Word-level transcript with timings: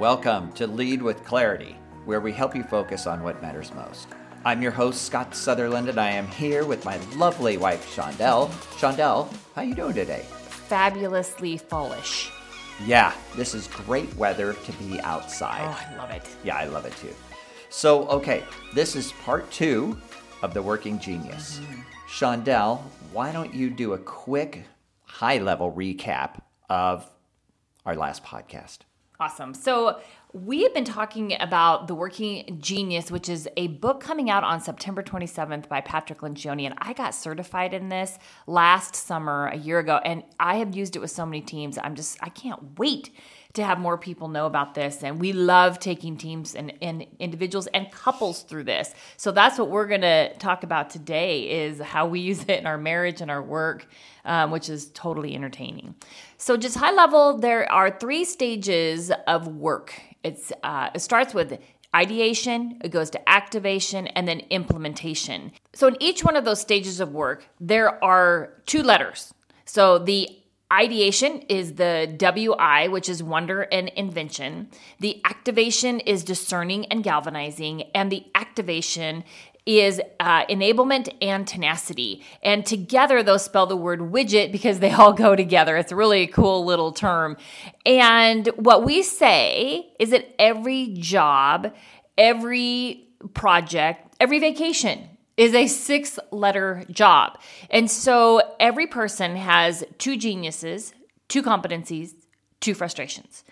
Welcome 0.00 0.50
to 0.52 0.66
Lead 0.66 1.02
with 1.02 1.22
Clarity, 1.26 1.76
where 2.06 2.22
we 2.22 2.32
help 2.32 2.56
you 2.56 2.62
focus 2.62 3.06
on 3.06 3.22
what 3.22 3.42
matters 3.42 3.70
most. 3.74 4.08
I'm 4.46 4.62
your 4.62 4.70
host, 4.70 5.02
Scott 5.02 5.34
Sutherland, 5.34 5.90
and 5.90 6.00
I 6.00 6.08
am 6.08 6.26
here 6.26 6.64
with 6.64 6.86
my 6.86 6.96
lovely 7.16 7.58
wife, 7.58 7.86
Shondell. 7.94 8.48
Shondell, 8.78 9.30
how 9.54 9.60
you 9.60 9.74
doing 9.74 9.92
today? 9.92 10.24
Fabulously 10.30 11.58
fallish. 11.58 12.32
Yeah, 12.86 13.12
this 13.36 13.54
is 13.54 13.66
great 13.66 14.10
weather 14.16 14.54
to 14.54 14.72
be 14.72 14.98
outside. 15.02 15.68
Oh, 15.68 15.92
I 15.92 15.96
love 15.98 16.10
it. 16.12 16.26
Yeah, 16.44 16.56
I 16.56 16.64
love 16.64 16.86
it 16.86 16.96
too. 16.96 17.14
So, 17.68 18.08
okay, 18.08 18.42
this 18.72 18.96
is 18.96 19.12
part 19.12 19.50
two 19.50 19.98
of 20.40 20.54
The 20.54 20.62
Working 20.62 20.98
Genius. 20.98 21.58
Mm-hmm. 21.58 21.80
Shondell, 22.08 22.80
why 23.12 23.32
don't 23.32 23.52
you 23.52 23.68
do 23.68 23.92
a 23.92 23.98
quick, 23.98 24.64
high 25.02 25.36
level 25.36 25.70
recap 25.70 26.40
of 26.70 27.06
our 27.84 27.94
last 27.94 28.24
podcast? 28.24 28.78
Awesome. 29.20 29.52
So, 29.52 30.00
we 30.32 30.62
have 30.62 30.72
been 30.72 30.86
talking 30.86 31.36
about 31.40 31.88
The 31.88 31.94
Working 31.94 32.58
Genius, 32.58 33.10
which 33.10 33.28
is 33.28 33.46
a 33.56 33.66
book 33.66 34.00
coming 34.00 34.30
out 34.30 34.44
on 34.44 34.60
September 34.62 35.02
27th 35.02 35.68
by 35.68 35.82
Patrick 35.82 36.20
Lencioni. 36.20 36.64
And 36.64 36.74
I 36.78 36.94
got 36.94 37.14
certified 37.14 37.74
in 37.74 37.90
this 37.90 38.16
last 38.46 38.94
summer, 38.94 39.48
a 39.48 39.56
year 39.56 39.80
ago, 39.80 40.00
and 40.04 40.22
I 40.38 40.56
have 40.56 40.74
used 40.74 40.96
it 40.96 41.00
with 41.00 41.10
so 41.10 41.26
many 41.26 41.42
teams. 41.42 41.76
I'm 41.76 41.96
just, 41.96 42.16
I 42.22 42.30
can't 42.30 42.78
wait 42.78 43.10
to 43.54 43.64
have 43.64 43.78
more 43.78 43.98
people 43.98 44.28
know 44.28 44.46
about 44.46 44.74
this. 44.74 45.02
And 45.02 45.20
we 45.20 45.32
love 45.32 45.78
taking 45.78 46.16
teams 46.16 46.54
and, 46.54 46.72
and 46.80 47.06
individuals 47.18 47.66
and 47.68 47.90
couples 47.90 48.42
through 48.42 48.64
this. 48.64 48.94
So 49.16 49.32
that's 49.32 49.58
what 49.58 49.70
we're 49.70 49.86
going 49.86 50.02
to 50.02 50.32
talk 50.38 50.62
about 50.62 50.90
today 50.90 51.64
is 51.64 51.80
how 51.80 52.06
we 52.06 52.20
use 52.20 52.42
it 52.42 52.60
in 52.60 52.66
our 52.66 52.78
marriage 52.78 53.20
and 53.20 53.30
our 53.30 53.42
work, 53.42 53.88
um, 54.24 54.50
which 54.50 54.68
is 54.68 54.90
totally 54.90 55.34
entertaining. 55.34 55.94
So 56.38 56.56
just 56.56 56.76
high 56.76 56.92
level, 56.92 57.38
there 57.38 57.70
are 57.72 57.90
three 57.90 58.24
stages 58.24 59.10
of 59.26 59.48
work. 59.48 60.00
It's 60.22 60.52
uh, 60.62 60.90
it 60.94 61.00
starts 61.00 61.32
with 61.32 61.58
ideation, 61.94 62.78
it 62.84 62.90
goes 62.90 63.10
to 63.10 63.28
activation, 63.28 64.06
and 64.08 64.28
then 64.28 64.40
implementation. 64.50 65.52
So, 65.72 65.88
in 65.88 65.96
each 66.00 66.24
one 66.24 66.36
of 66.36 66.44
those 66.44 66.60
stages 66.60 67.00
of 67.00 67.12
work, 67.12 67.48
there 67.58 68.02
are 68.04 68.54
two 68.66 68.82
letters. 68.82 69.34
So, 69.64 69.98
the 69.98 70.28
Ideation 70.72 71.40
is 71.48 71.74
the 71.74 72.14
WI, 72.16 72.86
which 72.88 73.08
is 73.08 73.24
wonder 73.24 73.62
and 73.72 73.88
invention. 73.88 74.68
The 75.00 75.20
activation 75.24 75.98
is 75.98 76.22
discerning 76.22 76.86
and 76.86 77.02
galvanizing. 77.02 77.82
And 77.92 78.10
the 78.12 78.24
activation 78.36 79.24
is 79.66 80.00
uh, 80.20 80.46
enablement 80.46 81.12
and 81.20 81.46
tenacity. 81.46 82.24
And 82.42 82.64
together, 82.64 83.22
those 83.22 83.44
spell 83.44 83.66
the 83.66 83.76
word 83.76 84.00
widget 84.00 84.52
because 84.52 84.78
they 84.78 84.92
all 84.92 85.12
go 85.12 85.36
together. 85.36 85.76
It's 85.76 85.92
a 85.92 85.96
really 85.96 86.26
cool 86.26 86.64
little 86.64 86.92
term. 86.92 87.36
And 87.84 88.46
what 88.56 88.84
we 88.84 89.02
say 89.02 89.92
is 89.98 90.10
that 90.10 90.34
every 90.38 90.94
job, 90.94 91.74
every 92.16 93.08
project, 93.34 94.14
every 94.20 94.38
vacation, 94.38 95.09
is 95.40 95.54
a 95.54 95.66
six 95.66 96.18
letter 96.30 96.84
job. 96.90 97.38
And 97.70 97.90
so 97.90 98.42
every 98.60 98.86
person 98.86 99.36
has 99.36 99.82
two 99.96 100.18
geniuses, 100.18 100.92
two 101.28 101.42
competencies, 101.42 102.12
two 102.60 102.74
frustrations. 102.74 103.42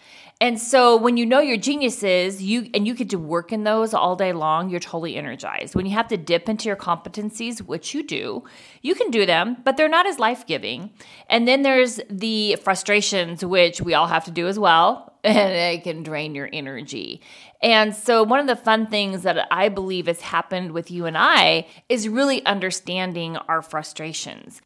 And 0.41 0.61
so 0.61 0.97
when 0.97 1.17
you 1.17 1.27
know 1.27 1.41
your 1.41 1.57
geniuses, 1.57 2.41
you 2.41 2.71
and 2.73 2.87
you 2.87 2.95
get 2.95 3.11
to 3.11 3.19
work 3.19 3.53
in 3.53 3.65
those 3.65 3.93
all 3.93 4.15
day 4.15 4.33
long, 4.33 4.71
you're 4.71 4.79
totally 4.79 5.17
energized. 5.17 5.75
When 5.75 5.85
you 5.85 5.93
have 5.93 6.07
to 6.09 6.17
dip 6.17 6.49
into 6.49 6.69
your 6.69 6.77
competencies, 6.77 7.61
which 7.61 7.93
you 7.93 8.05
do, 8.05 8.45
you 8.81 8.95
can 8.95 9.11
do 9.11 9.27
them, 9.27 9.57
but 9.65 9.77
they're 9.77 9.89
not 9.89 10.07
as 10.07 10.21
life-giving. 10.21 10.91
And 11.29 11.49
then 11.49 11.63
there's 11.63 11.99
the 12.09 12.57
frustrations 12.63 13.45
which 13.45 13.81
we 13.81 13.95
all 13.95 14.07
have 14.07 14.25
to 14.27 14.31
do 14.31 14.47
as 14.47 14.61
well, 14.61 15.13
and 15.25 15.53
it 15.53 15.83
can 15.83 16.05
drain 16.05 16.37
your 16.37 16.49
energy. 16.53 17.21
And 17.61 17.93
so 17.93 18.23
one 18.23 18.39
of 18.39 18.47
the 18.47 18.55
fun 18.55 18.87
things 18.87 19.25
that 19.25 19.49
I 19.51 19.69
believe 19.69 20.07
has 20.07 20.21
happened 20.21 20.71
with 20.71 20.89
you 20.93 21.07
and 21.07 21.19
I 21.19 21.67
is 21.89 22.09
really 22.09 22.47
understanding 22.47 23.37
our 23.37 23.61
frustrations. 23.61 24.61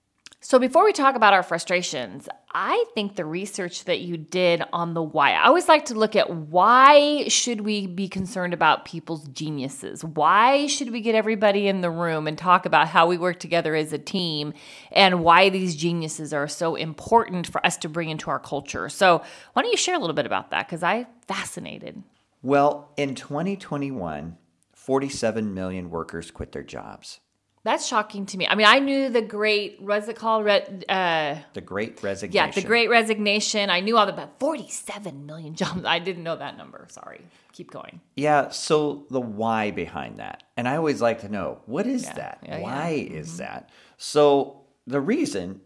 So, 0.44 0.58
before 0.58 0.84
we 0.84 0.92
talk 0.92 1.14
about 1.14 1.34
our 1.34 1.44
frustrations, 1.44 2.28
I 2.52 2.84
think 2.96 3.14
the 3.14 3.24
research 3.24 3.84
that 3.84 4.00
you 4.00 4.16
did 4.16 4.60
on 4.72 4.92
the 4.92 5.02
why, 5.02 5.34
I 5.34 5.44
always 5.46 5.68
like 5.68 5.84
to 5.84 5.94
look 5.94 6.16
at 6.16 6.30
why 6.30 7.28
should 7.28 7.60
we 7.60 7.86
be 7.86 8.08
concerned 8.08 8.52
about 8.52 8.84
people's 8.84 9.28
geniuses? 9.28 10.04
Why 10.04 10.66
should 10.66 10.90
we 10.90 11.00
get 11.00 11.14
everybody 11.14 11.68
in 11.68 11.80
the 11.80 11.92
room 11.92 12.26
and 12.26 12.36
talk 12.36 12.66
about 12.66 12.88
how 12.88 13.06
we 13.06 13.18
work 13.18 13.38
together 13.38 13.76
as 13.76 13.92
a 13.92 13.98
team 13.98 14.52
and 14.90 15.22
why 15.22 15.48
these 15.48 15.76
geniuses 15.76 16.32
are 16.32 16.48
so 16.48 16.74
important 16.74 17.46
for 17.46 17.64
us 17.64 17.76
to 17.76 17.88
bring 17.88 18.10
into 18.10 18.28
our 18.28 18.40
culture? 18.40 18.88
So, 18.88 19.22
why 19.52 19.62
don't 19.62 19.70
you 19.70 19.78
share 19.78 19.94
a 19.94 20.00
little 20.00 20.12
bit 20.12 20.26
about 20.26 20.50
that? 20.50 20.66
Because 20.66 20.82
I'm 20.82 21.06
fascinated. 21.28 22.02
Well, 22.42 22.90
in 22.96 23.14
2021, 23.14 24.36
47 24.72 25.54
million 25.54 25.88
workers 25.88 26.32
quit 26.32 26.50
their 26.50 26.64
jobs. 26.64 27.20
That's 27.64 27.86
shocking 27.86 28.26
to 28.26 28.36
me. 28.36 28.46
I 28.48 28.56
mean, 28.56 28.66
I 28.66 28.80
knew 28.80 29.08
the 29.08 29.22
great, 29.22 29.80
what's 29.80 30.08
it 30.08 30.16
called? 30.16 30.44
Re, 30.44 30.62
uh, 30.88 31.36
the 31.52 31.60
great 31.60 32.02
resignation. 32.02 32.48
Yeah, 32.48 32.50
the 32.50 32.66
great 32.66 32.90
resignation. 32.90 33.70
I 33.70 33.78
knew 33.78 33.96
all 33.96 34.04
the, 34.04 34.12
but 34.12 34.34
47 34.40 35.26
million 35.26 35.54
jobs. 35.54 35.84
I 35.84 36.00
didn't 36.00 36.24
know 36.24 36.34
that 36.36 36.58
number. 36.58 36.86
Sorry. 36.90 37.20
Keep 37.52 37.70
going. 37.70 38.00
Yeah. 38.16 38.48
So 38.48 39.04
the 39.10 39.20
why 39.20 39.70
behind 39.70 40.18
that. 40.18 40.42
And 40.56 40.66
I 40.66 40.76
always 40.76 41.00
like 41.00 41.20
to 41.20 41.28
know 41.28 41.60
what 41.66 41.86
is 41.86 42.02
yeah, 42.02 42.14
that? 42.14 42.38
Yeah, 42.42 42.58
why 42.58 42.90
yeah. 42.90 43.18
is 43.18 43.28
mm-hmm. 43.28 43.38
that? 43.38 43.70
So 43.96 44.62
the 44.88 45.00
reason 45.00 45.60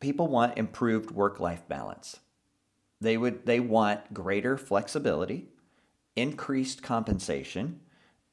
people 0.00 0.28
want 0.28 0.56
improved 0.56 1.10
work 1.10 1.40
life 1.40 1.68
balance, 1.68 2.20
they 3.02 3.18
would, 3.18 3.44
they 3.44 3.60
want 3.60 4.14
greater 4.14 4.56
flexibility, 4.56 5.48
increased 6.16 6.82
compensation, 6.82 7.80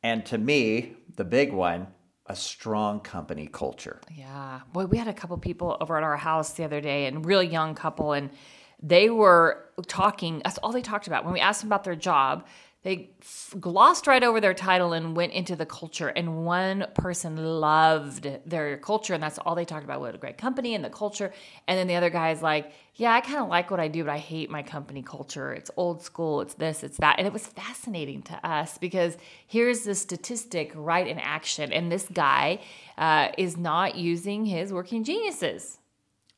and 0.01 0.25
to 0.27 0.37
me, 0.37 0.95
the 1.15 1.25
big 1.25 1.51
one, 1.51 1.87
a 2.27 2.35
strong 2.35 2.99
company 2.99 3.47
culture. 3.47 4.01
Yeah. 4.11 4.61
Boy, 4.73 4.85
we 4.85 4.97
had 4.97 5.07
a 5.07 5.13
couple 5.13 5.37
people 5.37 5.77
over 5.79 5.97
at 5.97 6.03
our 6.03 6.17
house 6.17 6.53
the 6.53 6.63
other 6.63 6.81
day 6.81 7.05
and 7.05 7.25
real 7.25 7.43
young 7.43 7.75
couple 7.75 8.13
and 8.13 8.29
they 8.81 9.09
were 9.09 9.65
talking 9.87 10.41
that's 10.43 10.57
all 10.59 10.71
they 10.71 10.81
talked 10.81 11.07
about 11.07 11.23
when 11.23 11.33
we 11.33 11.39
asked 11.39 11.61
them 11.61 11.69
about 11.69 11.83
their 11.83 11.95
job 11.95 12.45
they 12.85 13.09
glossed 13.59 14.05
right 14.05 14.21
over 14.21 14.39
their 14.39 14.53
title 14.53 14.93
and 14.93 15.15
went 15.15 15.33
into 15.33 15.55
the 15.55 15.65
culture. 15.65 16.09
And 16.09 16.45
one 16.45 16.85
person 16.93 17.35
loved 17.35 18.29
their 18.45 18.77
culture, 18.77 19.15
and 19.15 19.23
that's 19.23 19.39
all 19.39 19.55
they 19.55 19.65
talked 19.65 19.83
about. 19.83 20.01
What 20.01 20.13
a 20.13 20.19
great 20.19 20.37
company 20.37 20.75
and 20.75 20.85
the 20.85 20.91
culture. 20.91 21.33
And 21.67 21.79
then 21.79 21.87
the 21.87 21.95
other 21.95 22.11
guy 22.11 22.29
is 22.29 22.43
like, 22.43 22.71
"Yeah, 22.93 23.11
I 23.11 23.21
kind 23.21 23.39
of 23.39 23.49
like 23.49 23.71
what 23.71 23.79
I 23.79 23.87
do, 23.87 24.03
but 24.03 24.11
I 24.11 24.19
hate 24.19 24.51
my 24.51 24.61
company 24.61 25.01
culture. 25.01 25.51
It's 25.51 25.71
old 25.77 26.03
school. 26.03 26.41
It's 26.41 26.53
this. 26.53 26.83
It's 26.83 26.97
that." 26.97 27.15
And 27.17 27.25
it 27.25 27.33
was 27.33 27.47
fascinating 27.47 28.21
to 28.21 28.47
us 28.47 28.77
because 28.77 29.17
here's 29.47 29.81
the 29.81 29.95
statistic 29.95 30.71
right 30.75 31.07
in 31.07 31.17
action, 31.17 31.73
and 31.73 31.91
this 31.91 32.07
guy 32.13 32.59
uh, 32.99 33.29
is 33.35 33.57
not 33.57 33.95
using 33.95 34.45
his 34.45 34.71
working 34.71 35.03
geniuses. 35.03 35.79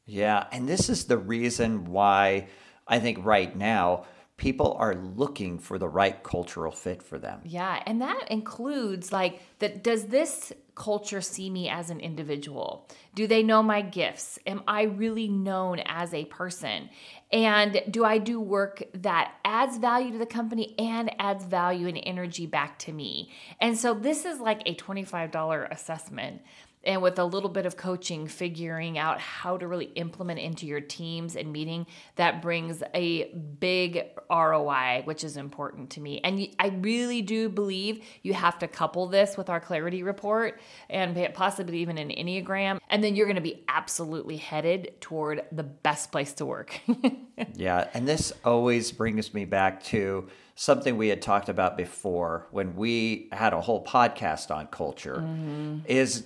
Yeah, 0.06 0.48
and 0.54 0.70
this 0.70 0.88
is 0.88 1.08
the 1.08 1.18
reason 1.18 1.92
why 1.92 2.48
I 2.88 3.00
think 3.00 3.26
right 3.26 3.54
now 3.54 4.06
people 4.38 4.78
are 4.80 4.96
looking 4.96 5.58
for 5.58 5.80
the 5.80 5.90
right 5.90 6.24
cultural 6.24 6.72
fit 6.72 7.02
for 7.02 7.18
them. 7.18 7.42
Yeah, 7.44 7.82
and 7.86 8.02
that 8.02 8.28
includes 8.30 9.12
like 9.12 9.42
that 9.60 9.84
does 9.84 10.06
this 10.06 10.54
culture 10.78 11.22
see 11.22 11.50
me 11.50 11.68
as 11.68 11.90
an 11.90 12.00
individual? 12.00 12.88
Do 13.16 13.26
they 13.26 13.42
know 13.42 13.64
my 13.64 13.82
gifts? 13.82 14.38
Am 14.46 14.62
I 14.68 14.84
really 14.84 15.28
known 15.28 15.80
as 15.80 16.14
a 16.14 16.26
person? 16.26 16.90
And 17.32 17.82
do 17.90 18.06
I 18.06 18.20
do 18.20 18.40
work 18.40 18.84
that 18.94 19.34
adds 19.44 19.78
value 19.78 20.12
to 20.12 20.20
the 20.20 20.28
company 20.28 20.76
and 20.78 21.12
adds 21.20 21.44
value 21.44 21.88
and 21.88 22.00
energy 22.04 22.46
back 22.46 22.78
to 22.80 22.92
me? 22.92 23.32
And 23.60 23.76
so 23.76 23.96
this 23.96 24.24
is 24.24 24.40
like 24.40 24.62
a 24.68 24.76
$25 24.76 25.72
assessment 25.72 26.42
and 26.88 27.02
with 27.02 27.20
a 27.20 27.26
little 27.26 27.50
bit 27.50 27.66
of 27.66 27.78
coaching 27.78 28.28
figuring 28.28 28.98
out 28.98 29.20
how 29.20 29.58
to 29.58 29.68
really 29.68 29.92
implement 29.96 30.40
into 30.40 30.66
your 30.66 30.80
teams 30.80 31.36
and 31.36 31.52
meeting 31.52 31.86
that 32.16 32.42
brings 32.42 32.82
a 32.96 33.26
big 33.60 34.06
ROI 34.30 35.02
which 35.04 35.24
is 35.24 35.38
important 35.38 35.92
to 35.92 36.02
me 36.02 36.20
and 36.24 36.48
I 36.58 36.70
really 36.70 37.22
do 37.22 37.50
believe 37.50 38.04
you 38.24 38.34
have 38.34 38.58
to 38.60 38.68
couple 38.68 39.08
this 39.08 39.38
with 39.38 39.50
our 39.50 39.60
clarity 39.60 40.02
report 40.02 40.60
and 40.90 41.34
possibly 41.34 41.80
even 41.80 41.98
an 41.98 42.10
enneagram 42.10 42.80
and 42.90 43.04
then 43.04 43.16
you're 43.16 43.28
going 43.28 43.36
to 43.36 43.42
be 43.42 43.64
absolutely 43.68 44.38
headed 44.38 45.00
toward 45.02 45.44
the 45.52 45.64
best 45.64 46.12
place 46.12 46.34
to 46.34 46.46
work 46.46 46.80
yeah 47.54 47.90
and 47.94 48.08
this 48.08 48.32
always 48.46 48.92
brings 48.92 49.34
me 49.34 49.46
back 49.46 49.84
to 49.84 50.28
something 50.56 50.98
we 50.98 51.10
had 51.10 51.22
talked 51.22 51.50
about 51.50 51.78
before 51.78 52.48
when 52.50 52.76
we 52.76 53.30
had 53.32 53.54
a 53.54 53.62
whole 53.62 53.84
podcast 53.86 54.50
on 54.50 54.66
culture 54.68 55.18
mm-hmm. 55.18 55.78
is 55.86 56.24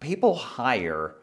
people 0.00 0.34
hire 0.34 1.16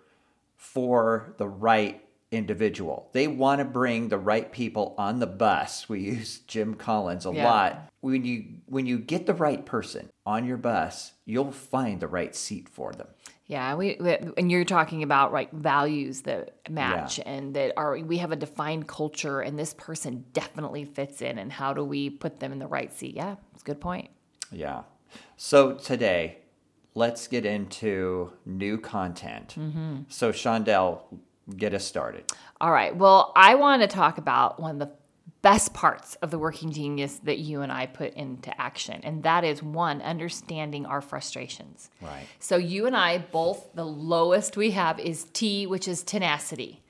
for 0.55 1.33
the 1.37 1.47
right 1.47 2.03
individual. 2.31 3.09
They 3.13 3.27
want 3.27 3.59
to 3.59 3.65
bring 3.65 4.09
the 4.09 4.17
right 4.17 4.51
people 4.51 4.95
on 4.97 5.19
the 5.19 5.27
bus. 5.27 5.87
We 5.87 5.99
use 6.15 6.39
Jim 6.39 6.73
Collins 6.73 7.25
a 7.25 7.33
yeah. 7.33 7.49
lot. 7.49 7.89
When 8.01 8.25
you 8.25 8.45
when 8.65 8.85
you 8.85 8.97
get 8.97 9.25
the 9.25 9.33
right 9.33 9.65
person 9.65 10.09
on 10.25 10.45
your 10.45 10.57
bus, 10.57 11.13
you'll 11.25 11.51
find 11.51 11.99
the 11.99 12.07
right 12.07 12.35
seat 12.35 12.67
for 12.67 12.91
them. 12.91 13.07
Yeah, 13.45 13.75
we, 13.75 13.97
we, 13.99 14.17
and 14.37 14.49
you're 14.49 14.63
talking 14.63 15.03
about 15.03 15.33
right 15.33 15.51
values 15.51 16.21
that 16.21 16.55
match 16.69 17.19
yeah. 17.19 17.29
and 17.29 17.53
that 17.55 17.73
are 17.75 17.97
we 17.99 18.17
have 18.17 18.31
a 18.31 18.37
defined 18.37 18.87
culture 18.87 19.41
and 19.41 19.59
this 19.59 19.73
person 19.73 20.25
definitely 20.33 20.85
fits 20.85 21.21
in 21.21 21.37
and 21.37 21.51
how 21.51 21.73
do 21.73 21.83
we 21.83 22.09
put 22.09 22.39
them 22.39 22.51
in 22.51 22.59
the 22.59 22.67
right 22.67 22.91
seat? 22.91 23.15
Yeah, 23.15 23.35
it's 23.53 23.61
a 23.61 23.65
good 23.65 23.81
point. 23.81 24.09
Yeah. 24.51 24.83
So 25.35 25.73
today, 25.73 26.37
let's 26.95 27.27
get 27.27 27.45
into 27.45 28.31
new 28.45 28.77
content. 28.77 29.55
Mm-hmm. 29.57 30.01
So 30.09 30.31
Shondell, 30.31 31.01
get 31.57 31.73
us 31.73 31.85
started. 31.85 32.31
All 32.61 32.71
right. 32.71 32.95
Well, 32.95 33.31
I 33.35 33.55
want 33.55 33.81
to 33.81 33.87
talk 33.87 34.17
about 34.17 34.59
one 34.59 34.71
of 34.71 34.79
the 34.79 34.91
best 35.41 35.73
parts 35.73 36.15
of 36.15 36.31
the 36.31 36.39
working 36.39 36.71
genius 36.71 37.19
that 37.23 37.37
you 37.37 37.61
and 37.61 37.71
I 37.71 37.85
put 37.85 38.13
into 38.13 38.59
action. 38.59 39.01
And 39.03 39.23
that 39.23 39.43
is 39.43 39.61
one, 39.61 40.01
understanding 40.01 40.85
our 40.85 41.01
frustrations. 41.01 41.89
Right. 42.01 42.25
So 42.39 42.55
you 42.55 42.85
and 42.85 42.95
I 42.95 43.17
both, 43.17 43.73
the 43.75 43.85
lowest 43.85 44.55
we 44.55 44.71
have 44.71 44.99
is 44.99 45.25
T, 45.33 45.67
which 45.67 45.87
is 45.87 46.01
tenacity. 46.01 46.81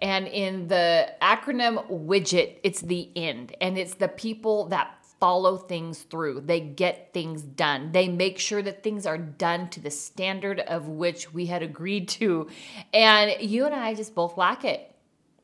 And 0.00 0.26
in 0.26 0.66
the 0.66 1.12
acronym 1.22 1.88
widget, 1.88 2.56
it's 2.64 2.80
the 2.80 3.10
end. 3.14 3.54
And 3.60 3.78
it's 3.78 3.94
the 3.94 4.08
people 4.08 4.66
that 4.68 4.99
follow 5.20 5.56
things 5.56 6.02
through. 6.02 6.40
They 6.40 6.60
get 6.60 7.12
things 7.12 7.42
done. 7.42 7.92
They 7.92 8.08
make 8.08 8.38
sure 8.38 8.62
that 8.62 8.82
things 8.82 9.06
are 9.06 9.18
done 9.18 9.68
to 9.70 9.80
the 9.80 9.90
standard 9.90 10.60
of 10.60 10.88
which 10.88 11.32
we 11.32 11.46
had 11.46 11.62
agreed 11.62 12.08
to. 12.10 12.48
And 12.92 13.40
you 13.40 13.66
and 13.66 13.74
I 13.74 13.94
just 13.94 14.14
both 14.14 14.36
lack 14.36 14.64
it. 14.64 14.94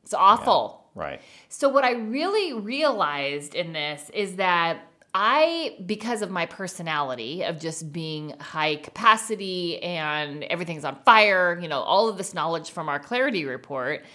It's 0.03 0.13
awful. 0.13 0.89
Yeah. 0.95 1.01
Right. 1.03 1.21
So, 1.49 1.69
what 1.69 1.83
I 1.83 1.91
really 1.91 2.53
realized 2.53 3.53
in 3.53 3.71
this 3.71 4.09
is 4.15 4.37
that 4.37 4.79
I, 5.13 5.77
because 5.85 6.21
of 6.21 6.31
my 6.31 6.45
personality 6.45 7.43
of 7.43 7.59
just 7.59 7.91
being 7.91 8.33
high 8.39 8.77
capacity 8.77 9.81
and 9.81 10.43
everything's 10.43 10.85
on 10.85 10.97
fire, 11.05 11.57
you 11.61 11.67
know, 11.67 11.81
all 11.81 12.09
of 12.09 12.17
this 12.17 12.33
knowledge 12.33 12.71
from 12.71 12.89
our 12.89 12.99
clarity 12.99 13.45
report, 13.45 14.05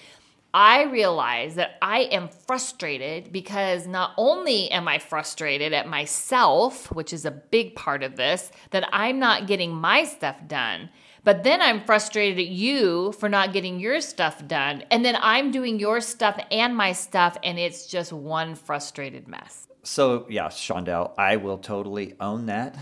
I 0.54 0.82
realize 0.82 1.54
that 1.54 1.78
I 1.80 2.00
am 2.00 2.28
frustrated 2.28 3.32
because 3.32 3.86
not 3.86 4.12
only 4.18 4.70
am 4.70 4.86
I 4.86 4.98
frustrated 4.98 5.72
at 5.72 5.88
myself, 5.88 6.92
which 6.92 7.12
is 7.12 7.24
a 7.24 7.30
big 7.30 7.74
part 7.74 8.02
of 8.02 8.16
this, 8.16 8.52
that 8.70 8.88
I'm 8.92 9.18
not 9.18 9.46
getting 9.46 9.74
my 9.74 10.04
stuff 10.04 10.36
done, 10.46 10.90
but 11.24 11.42
then 11.44 11.62
I'm 11.62 11.84
frustrated 11.84 12.38
at 12.38 12.46
you 12.46 13.12
for 13.12 13.28
not 13.28 13.52
getting 13.52 13.80
your 13.80 14.00
stuff 14.00 14.46
done. 14.46 14.84
And 14.90 15.04
then 15.04 15.16
I'm 15.20 15.52
doing 15.52 15.78
your 15.78 16.00
stuff 16.00 16.38
and 16.50 16.76
my 16.76 16.92
stuff, 16.92 17.38
and 17.42 17.58
it's 17.58 17.86
just 17.86 18.12
one 18.12 18.54
frustrated 18.54 19.28
mess. 19.28 19.68
So, 19.84 20.26
yeah, 20.28 20.48
Shondell, 20.48 21.12
I 21.16 21.36
will 21.36 21.58
totally 21.58 22.14
own 22.20 22.46
that. 22.46 22.76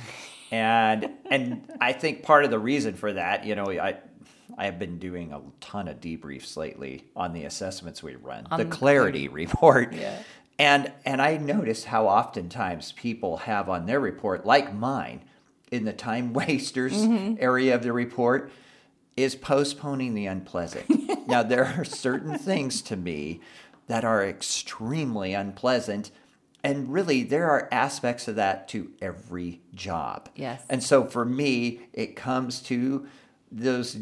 And 0.51 1.11
and 1.31 1.71
I 1.81 1.93
think 1.93 2.25
part 2.25 2.45
of 2.45 2.51
the 2.51 2.59
reason 2.59 2.95
for 2.95 3.13
that, 3.13 3.45
you 3.45 3.55
know, 3.55 3.71
I 3.71 3.99
I 4.59 4.65
have 4.67 4.79
been 4.79 4.99
doing 4.99 5.33
a 5.33 5.41
ton 5.61 5.89
of 5.89 6.01
debriefs 6.01 6.57
lately 6.57 7.05
on 7.17 7.33
the 7.33 7.45
assessments 7.45 8.03
we 8.03 8.17
run, 8.17 8.47
the 8.57 8.65
clarity 8.65 9.29
report. 9.29 9.93
Yeah. 9.93 10.23
And 10.59 10.93
and 11.07 11.23
I 11.23 11.39
notice 11.39 11.85
how 11.85 12.07
oftentimes 12.07 12.93
people 12.93 13.39
have 13.39 13.69
on 13.69 13.87
their 13.87 14.01
report, 14.01 14.45
like 14.45 14.75
mine, 14.75 15.23
in 15.71 15.85
the 15.85 15.93
time 15.93 16.33
wasters 16.35 16.93
mm-hmm. 16.93 17.37
area 17.39 17.75
of 17.75 17.83
the 17.83 17.93
report 17.93 18.53
is 19.17 19.35
postponing 19.35 20.15
the 20.15 20.27
unpleasant. 20.27 20.87
now, 21.29 21.43
there 21.43 21.65
are 21.65 21.85
certain 21.85 22.39
things 22.39 22.83
to 22.83 22.97
me 22.97 23.41
that 23.87 24.05
are 24.05 24.25
extremely 24.25 25.35
unpleasant. 25.35 26.11
And 26.63 26.93
really, 26.93 27.23
there 27.23 27.51
are 27.51 27.69
aspects 27.73 28.29
of 28.29 28.37
that 28.37 28.69
to 28.69 28.91
every 29.01 29.61
job. 29.75 30.29
Yes. 30.37 30.63
And 30.69 30.83
so 30.83 31.05
for 31.05 31.25
me, 31.25 31.81
it 31.93 32.17
comes 32.17 32.61
to 32.63 33.07
those 33.51 33.99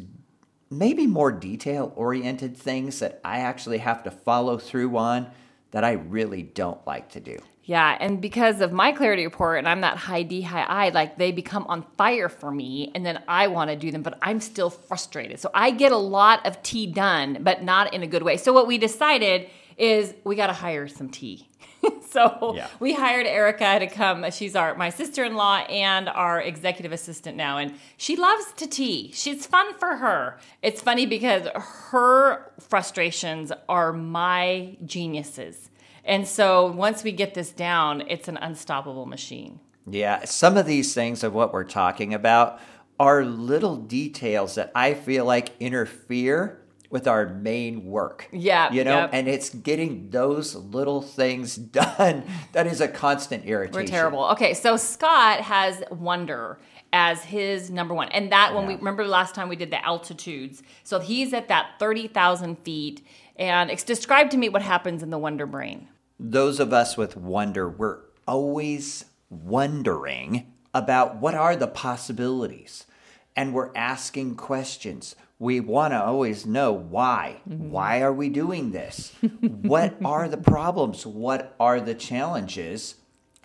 maybe 0.71 1.07
more 1.07 1.33
detail 1.33 1.93
oriented 1.97 2.57
things 2.57 3.01
that 3.01 3.21
I 3.25 3.39
actually 3.41 3.79
have 3.79 4.03
to 4.05 4.11
follow 4.11 4.59
through 4.59 4.97
on 4.97 5.31
that 5.71 5.85
I 5.85 5.93
really 5.93 6.43
don't 6.43 6.85
like 6.87 7.11
to 7.11 7.21
do. 7.21 7.39
Yeah, 7.65 7.99
and 8.01 8.19
because 8.23 8.63
of 8.63 8.73
my 8.73 8.93
clarity 8.93 9.27
report 9.27 9.59
and 9.59 9.69
I'm 9.69 9.83
that 9.83 9.99
high 9.99 10.23
D, 10.23 10.41
high 10.41 10.63
I, 10.63 10.89
like 10.89 11.19
they 11.19 11.33
become 11.33 11.67
on 11.67 11.85
fire 11.99 12.31
for 12.31 12.51
me 12.51 12.91
and 12.95 13.05
then 13.05 13.23
I 13.29 13.49
want 13.49 13.69
to 13.69 13.77
do 13.77 13.91
them, 13.91 14.01
but 14.01 14.19
I'm 14.23 14.41
still 14.41 14.71
frustrated. 14.71 15.39
So 15.39 15.51
I 15.53 15.71
get 15.71 15.93
a 15.93 15.97
lot 15.99 16.47
of 16.47 16.63
T 16.63 16.87
done, 16.87 17.39
but 17.43 17.63
not 17.63 17.93
in 17.93 18.03
a 18.03 18.07
good 18.07 18.23
way. 18.23 18.39
So 18.39 18.55
what 18.55 18.67
we 18.67 18.79
decided 18.79 19.51
is 19.77 20.15
we 20.25 20.35
got 20.35 20.47
to 20.47 20.55
hire 20.55 20.89
some 20.89 21.11
T. 21.11 21.47
so 22.19 22.55
yeah. 22.55 22.69
we 22.81 22.95
hired 22.95 23.27
Erica 23.27 23.79
to 23.79 23.87
come. 23.87 24.31
She's 24.31 24.57
our 24.57 24.75
my 24.75 24.91
sister-in-law 24.91 25.59
and 25.69 26.09
our 26.09 26.41
executive 26.41 26.93
assistant 26.93 27.37
now, 27.37 27.59
and 27.59 27.75
she 27.97 28.17
loves 28.17 28.53
to 28.57 28.67
T. 28.67 29.13
She's 29.13 29.47
fun 29.47 29.75
for 29.79 29.97
her. 29.97 30.39
It's 30.63 30.81
funny 30.81 31.07
because 31.07 31.49
her 31.55 32.53
frustrations 32.61 33.53
are 33.69 33.93
my 33.93 34.77
geniuses. 34.85 35.71
And 36.05 36.27
so 36.27 36.67
once 36.67 37.05
we 37.05 37.13
get 37.13 37.35
this 37.35 37.53
down, 37.53 38.03
it's 38.09 38.29
an 38.29 38.39
unstoppable 38.39 39.07
machine. 39.07 39.61
Yeah, 39.87 40.25
some 40.25 40.57
of 40.57 40.67
these 40.67 40.95
things 40.95 41.23
of 41.23 41.35
what 41.35 41.53
we're 41.53 41.65
talking 41.65 42.15
about 42.15 42.61
are 42.99 43.25
little 43.25 43.77
details 43.77 44.57
that 44.57 44.73
I 44.75 44.95
feel 44.95 45.25
like 45.25 45.51
interfere 45.61 46.61
with 46.91 47.07
our 47.07 47.29
main 47.29 47.85
work. 47.85 48.29
Yeah. 48.33 48.73
You 48.73 48.85
know, 48.85 49.01
yep. 49.01 49.11
and 49.13 49.29
it's 49.29 49.51
getting 49.51 50.11
those 50.11 50.55
little 50.55 51.03
things 51.03 51.57
done 51.57 52.25
that 52.53 52.67
is 52.67 52.81
a 52.81 52.89
constant 52.89 53.45
irritation. 53.45 53.81
We're 53.81 53.87
terrible. 53.87 54.25
Okay, 54.31 54.55
so 54.55 54.77
Scott 54.77 55.41
has 55.41 55.83
wonder 55.91 56.59
as 56.93 57.23
his 57.23 57.71
number 57.71 57.93
one. 57.93 58.09
And 58.09 58.33
that 58.33 58.55
when 58.55 58.63
yeah. 58.63 58.69
we 58.69 58.75
remember 58.77 59.05
the 59.05 59.11
last 59.11 59.35
time 59.35 59.49
we 59.49 59.57
did 59.57 59.71
the 59.71 59.85
altitudes. 59.85 60.63
So 60.85 61.01
he's 61.01 61.35
at 61.35 61.49
that 61.49 61.73
30,000 61.79 62.57
feet. 62.61 63.07
And 63.37 63.71
it's 63.71 63.85
described 63.85 64.31
to 64.31 64.37
me 64.39 64.49
what 64.49 64.63
happens 64.63 65.03
in 65.03 65.11
the 65.11 65.19
wonder 65.19 65.47
brain 65.47 65.89
those 66.19 66.59
of 66.59 66.73
us 66.73 66.97
with 66.97 67.17
wonder, 67.17 67.69
we're 67.69 68.01
always 68.27 69.05
wondering 69.31 70.53
about 70.75 71.17
what 71.17 71.35
are 71.35 71.57
the 71.57 71.67
possibilities. 71.67 72.87
And 73.37 73.55
we're 73.55 73.75
asking 73.77 74.35
questions. 74.35 75.15
We 75.39 75.61
want 75.61 75.93
to 75.93 76.03
always 76.03 76.47
know 76.47 76.73
why. 76.73 77.41
Mm-hmm. 77.49 77.71
Why 77.71 78.03
are 78.03 78.13
we 78.13 78.29
doing 78.29 78.73
this? 78.73 79.13
what 79.43 79.97
are 80.05 80.29
the 80.29 80.37
problems? 80.37 81.07
What 81.07 81.55
are 81.61 81.81
the 81.81 81.95
challenges? 81.95 82.97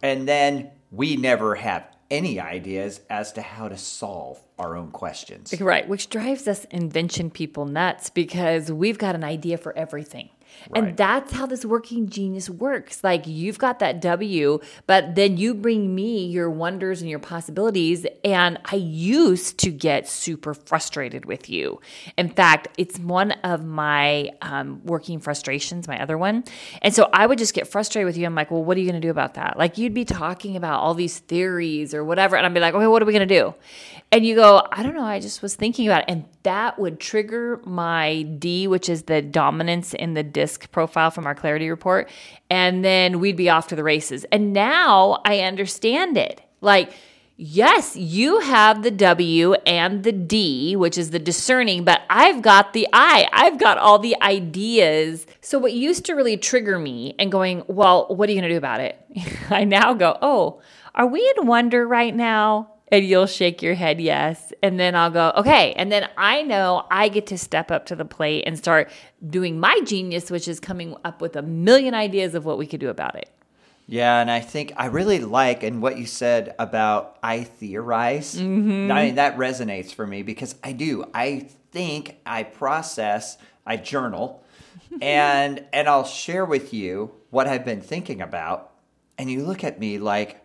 And 0.01 0.27
then 0.27 0.71
we 0.91 1.15
never 1.15 1.55
have 1.55 1.87
any 2.09 2.39
ideas 2.39 3.01
as 3.09 3.31
to 3.33 3.41
how 3.41 3.67
to 3.67 3.77
solve 3.77 4.41
our 4.59 4.75
own 4.75 4.91
questions. 4.91 5.59
Right, 5.59 5.87
which 5.87 6.09
drives 6.09 6.47
us 6.47 6.65
invention 6.65 7.31
people 7.31 7.65
nuts 7.65 8.09
because 8.09 8.71
we've 8.71 8.99
got 8.99 9.15
an 9.15 9.23
idea 9.23 9.57
for 9.57 9.75
everything. 9.75 10.29
Right. 10.69 10.83
And 10.83 10.97
that's 10.97 11.33
how 11.33 11.45
this 11.45 11.65
working 11.65 12.09
genius 12.09 12.49
works. 12.49 13.03
Like 13.03 13.27
you've 13.27 13.57
got 13.57 13.79
that 13.79 14.01
W, 14.01 14.59
but 14.87 15.15
then 15.15 15.37
you 15.37 15.53
bring 15.53 15.93
me 15.93 16.25
your 16.25 16.49
wonders 16.49 17.01
and 17.01 17.09
your 17.09 17.19
possibilities. 17.19 18.05
And 18.23 18.59
I 18.65 18.75
used 18.75 19.59
to 19.59 19.71
get 19.71 20.07
super 20.07 20.53
frustrated 20.53 21.25
with 21.25 21.49
you. 21.49 21.79
In 22.17 22.29
fact, 22.29 22.67
it's 22.77 22.99
one 22.99 23.31
of 23.43 23.63
my 23.63 24.29
um, 24.41 24.81
working 24.85 25.19
frustrations, 25.19 25.87
my 25.87 26.01
other 26.01 26.17
one. 26.17 26.43
And 26.81 26.93
so 26.93 27.09
I 27.13 27.25
would 27.25 27.37
just 27.37 27.53
get 27.53 27.67
frustrated 27.67 28.05
with 28.05 28.17
you. 28.17 28.25
I'm 28.25 28.35
like, 28.35 28.51
well, 28.51 28.63
what 28.63 28.77
are 28.77 28.79
you 28.79 28.89
going 28.89 29.01
to 29.01 29.05
do 29.05 29.11
about 29.11 29.35
that? 29.35 29.57
Like 29.57 29.77
you'd 29.77 29.93
be 29.93 30.05
talking 30.05 30.55
about 30.55 30.79
all 30.79 30.93
these 30.93 31.19
theories 31.19 31.93
or 31.93 32.03
whatever. 32.03 32.35
And 32.35 32.45
I'd 32.45 32.53
be 32.53 32.59
like, 32.59 32.73
okay, 32.73 32.87
what 32.87 33.01
are 33.01 33.05
we 33.05 33.13
going 33.13 33.27
to 33.27 33.39
do? 33.39 33.53
And 34.11 34.25
you 34.25 34.35
go, 34.35 34.65
I 34.71 34.83
don't 34.83 34.95
know. 34.95 35.03
I 35.03 35.19
just 35.19 35.41
was 35.41 35.55
thinking 35.55 35.87
about 35.87 36.03
it. 36.03 36.05
And 36.09 36.25
that 36.43 36.77
would 36.77 36.99
trigger 36.99 37.61
my 37.65 38.23
D, 38.23 38.67
which 38.67 38.89
is 38.89 39.03
the 39.03 39.21
dominance 39.21 39.93
in 39.93 40.13
the 40.13 40.23
disc 40.23 40.71
profile 40.71 41.11
from 41.11 41.25
our 41.25 41.35
clarity 41.35 41.69
report. 41.69 42.09
And 42.49 42.83
then 42.83 43.19
we'd 43.19 43.37
be 43.37 43.49
off 43.49 43.67
to 43.69 43.75
the 43.75 43.83
races. 43.83 44.25
And 44.31 44.53
now 44.53 45.21
I 45.25 45.39
understand 45.39 46.17
it. 46.17 46.41
Like, 46.61 46.93
yes, 47.37 47.95
you 47.95 48.39
have 48.39 48.83
the 48.83 48.91
W 48.91 49.53
and 49.65 50.03
the 50.03 50.11
D, 50.11 50.75
which 50.75 50.97
is 50.97 51.11
the 51.11 51.19
discerning, 51.19 51.83
but 51.83 52.01
I've 52.09 52.41
got 52.41 52.73
the 52.73 52.87
I. 52.93 53.27
I've 53.31 53.59
got 53.59 53.77
all 53.77 53.99
the 53.99 54.15
ideas. 54.21 55.25
So, 55.41 55.59
what 55.59 55.73
used 55.73 56.05
to 56.05 56.13
really 56.13 56.37
trigger 56.37 56.77
me 56.77 57.15
and 57.19 57.31
going, 57.31 57.63
well, 57.67 58.07
what 58.07 58.29
are 58.29 58.31
you 58.31 58.39
going 58.39 58.49
to 58.49 58.53
do 58.53 58.57
about 58.57 58.81
it? 58.81 58.99
I 59.49 59.63
now 59.63 59.93
go, 59.93 60.17
oh, 60.21 60.61
are 60.95 61.07
we 61.07 61.33
in 61.37 61.47
wonder 61.47 61.87
right 61.87 62.15
now? 62.15 62.72
And 62.93 63.05
you'll 63.05 63.25
shake 63.25 63.63
your 63.63 63.73
head 63.73 63.99
yes 63.99 64.53
and 64.61 64.79
then 64.79 64.95
i'll 64.95 65.09
go 65.09 65.33
okay. 65.35 65.73
And 65.73 65.91
then 65.91 66.07
i 66.17 66.43
know 66.43 66.85
i 66.91 67.09
get 67.09 67.27
to 67.27 67.37
step 67.37 67.71
up 67.71 67.85
to 67.87 67.95
the 67.95 68.05
plate 68.05 68.43
and 68.45 68.57
start 68.57 68.89
doing 69.27 69.59
my 69.59 69.79
genius 69.83 70.29
which 70.29 70.47
is 70.47 70.59
coming 70.59 70.95
up 71.03 71.19
with 71.19 71.35
a 71.35 71.41
million 71.41 71.93
ideas 71.93 72.35
of 72.35 72.45
what 72.45 72.57
we 72.57 72.67
could 72.67 72.79
do 72.79 72.89
about 72.89 73.15
it. 73.15 73.29
Yeah 73.87 74.19
and 74.21 74.29
i 74.31 74.39
think 74.39 74.73
i 74.77 74.85
really 74.85 75.19
like 75.19 75.63
and 75.63 75.81
what 75.81 75.97
you 75.97 76.05
said 76.05 76.55
about 76.59 77.17
i 77.23 77.43
theorize 77.43 78.35
mm-hmm. 78.35 78.91
I 78.91 79.05
mean, 79.05 79.15
that 79.15 79.37
resonates 79.37 79.93
for 79.93 80.05
me 80.07 80.23
because 80.23 80.55
i 80.63 80.71
do. 80.71 81.05
I 81.13 81.49
think 81.71 82.17
i 82.25 82.43
process 82.43 83.37
i 83.65 83.75
journal 83.75 84.43
and 85.01 85.65
and 85.73 85.89
i'll 85.89 86.05
share 86.05 86.45
with 86.45 86.73
you 86.73 87.11
what 87.31 87.47
i've 87.47 87.65
been 87.65 87.81
thinking 87.81 88.21
about 88.21 88.71
and 89.17 89.29
you 89.29 89.43
look 89.43 89.63
at 89.63 89.79
me 89.79 89.97
like 89.97 90.43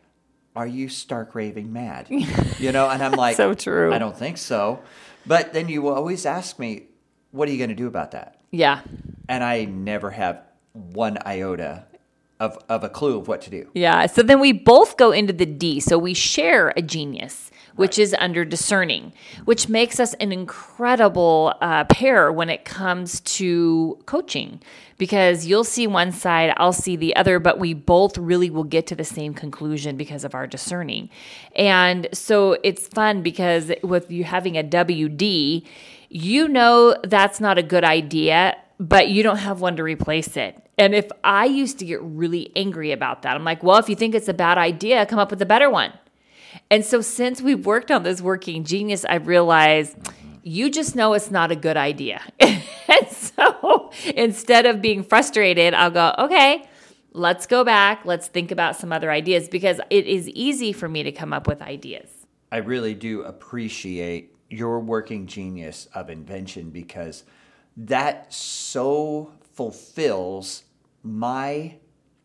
are 0.59 0.67
you 0.67 0.89
stark 0.89 1.37
raving 1.37 1.73
mad? 1.73 2.09
You 2.59 2.73
know, 2.73 2.91
and 2.91 3.01
I'm 3.01 3.13
like, 3.13 3.37
so 3.37 3.55
true. 3.55 3.95
I 3.95 3.99
don't 3.99 4.17
think 4.17 4.37
so. 4.37 4.81
But 5.25 5.53
then 5.53 5.69
you 5.69 5.81
will 5.81 5.95
always 5.95 6.27
ask 6.27 6.59
me, 6.59 6.87
what 7.31 7.49
are 7.49 7.53
you 7.53 7.59
going 7.59 7.71
to 7.71 7.77
do 7.77 7.87
about 7.87 8.11
that? 8.11 8.41
Yeah. 8.51 8.81
And 9.29 9.45
I 9.45 9.65
never 9.65 10.11
have 10.11 10.43
one 10.73 11.19
iota 11.25 11.85
of, 12.41 12.59
of 12.69 12.83
a 12.83 12.89
clue 12.89 13.17
of 13.17 13.29
what 13.29 13.43
to 13.43 13.51
do. 13.51 13.71
Yeah. 13.75 14.07
So 14.07 14.25
then 14.25 14.41
we 14.41 14.51
both 14.51 14.97
go 14.97 15.13
into 15.13 15.33
the 15.33 15.47
D. 15.47 15.79
So 15.79 15.99
we 15.99 16.15
share 16.15 16.73
a 16.77 16.83
genius, 16.83 17.53
which 17.79 17.97
right. 17.97 18.05
is 18.05 18.15
under 18.19 18.45
discerning, 18.45 19.13
which 19.45 19.69
makes 19.69 20.01
us 20.01 20.15
an 20.15 20.33
incredible 20.33 21.55
uh, 21.61 21.85
pair 21.85 22.33
when 22.33 22.51
it 22.51 22.65
comes 22.65 23.21
to 23.21 23.99
coaching 24.07 24.61
because 24.99 25.47
you'll 25.47 25.65
see 25.65 25.87
one 25.87 26.11
side, 26.11 26.53
I'll 26.57 26.73
see 26.73 26.97
the 26.97 27.15
other, 27.15 27.39
but 27.39 27.59
we 27.59 27.73
both 27.73 28.19
really 28.19 28.51
will 28.51 28.65
get 28.65 28.89
to 28.89 28.97
the 28.97 29.05
same 29.05 29.33
conclusion 29.33 29.97
because 29.97 30.25
of 30.25 30.35
our 30.35 30.47
discerning. 30.47 31.09
And 31.55 32.09
so 32.13 32.59
it's 32.65 32.89
fun 32.89 33.23
because 33.23 33.71
with 33.83 34.11
you 34.11 34.25
having 34.25 34.59
a 34.59 34.65
WD, 34.65 35.65
you 36.09 36.49
know 36.49 36.97
that's 37.05 37.39
not 37.39 37.59
a 37.59 37.63
good 37.63 37.85
idea, 37.85 38.57
but 38.81 39.09
you 39.09 39.23
don't 39.23 39.39
have 39.39 39.61
one 39.61 39.77
to 39.77 39.85
replace 39.85 40.37
it. 40.37 40.61
And 40.79 40.95
if 40.95 41.09
I 41.23 41.45
used 41.45 41.79
to 41.79 41.85
get 41.85 42.01
really 42.03 42.53
angry 42.57 42.93
about 42.93 43.23
that, 43.23 43.37
I'm 43.37 43.45
like, 43.45 43.63
well, 43.63 43.79
if 43.79 43.89
you 43.89 43.97
think 43.97 44.15
it's 44.15 44.29
a 44.29 44.35
bad 44.35 44.59
idea, 44.59 45.07
come 45.07 45.19
up 45.19 45.31
with 45.31 45.43
a 45.43 45.47
better 45.47 45.71
one. 45.71 45.93
And 46.71 46.85
so 46.85 47.01
since 47.01 47.41
we've 47.41 47.65
worked 47.65 47.91
on 47.91 48.03
this 48.03 48.21
working 48.21 48.65
genius, 48.65 49.05
I've 49.05 49.27
realized 49.27 49.97
you 50.43 50.71
just 50.71 50.97
know 50.97 51.13
it's 51.13 51.31
not 51.31 51.51
a 51.51 51.57
good 51.57 51.77
idea. 51.77 52.23
and 52.41 53.09
so 53.11 53.91
instead 54.15 54.67
of 54.67 54.81
being 54.81 55.03
frustrated, 55.03 55.75
I'll 55.75 55.91
go, 55.91 56.15
okay, 56.19 56.69
let's 57.13 57.47
go 57.47 57.65
back. 57.65 58.05
Let's 58.05 58.29
think 58.29 58.51
about 58.51 58.77
some 58.77 58.93
other 58.93 59.11
ideas 59.11 59.49
because 59.49 59.81
it 59.91 60.07
is 60.07 60.29
easy 60.31 60.73
for 60.73 60.89
me 60.89 61.03
to 61.03 61.13
come 61.13 61.33
up 61.33 61.47
with 61.47 61.61
ideas. 61.61 62.09
I 62.51 62.59
really 62.59 62.95
do 62.95 63.23
appreciate 63.23 64.35
your 64.49 64.81
working 64.81 65.27
genius 65.27 65.87
of 65.95 66.09
invention 66.09 66.71
because 66.71 67.25
that 67.77 68.33
so 68.33 69.33
fulfills 69.55 70.65
my 71.03 71.75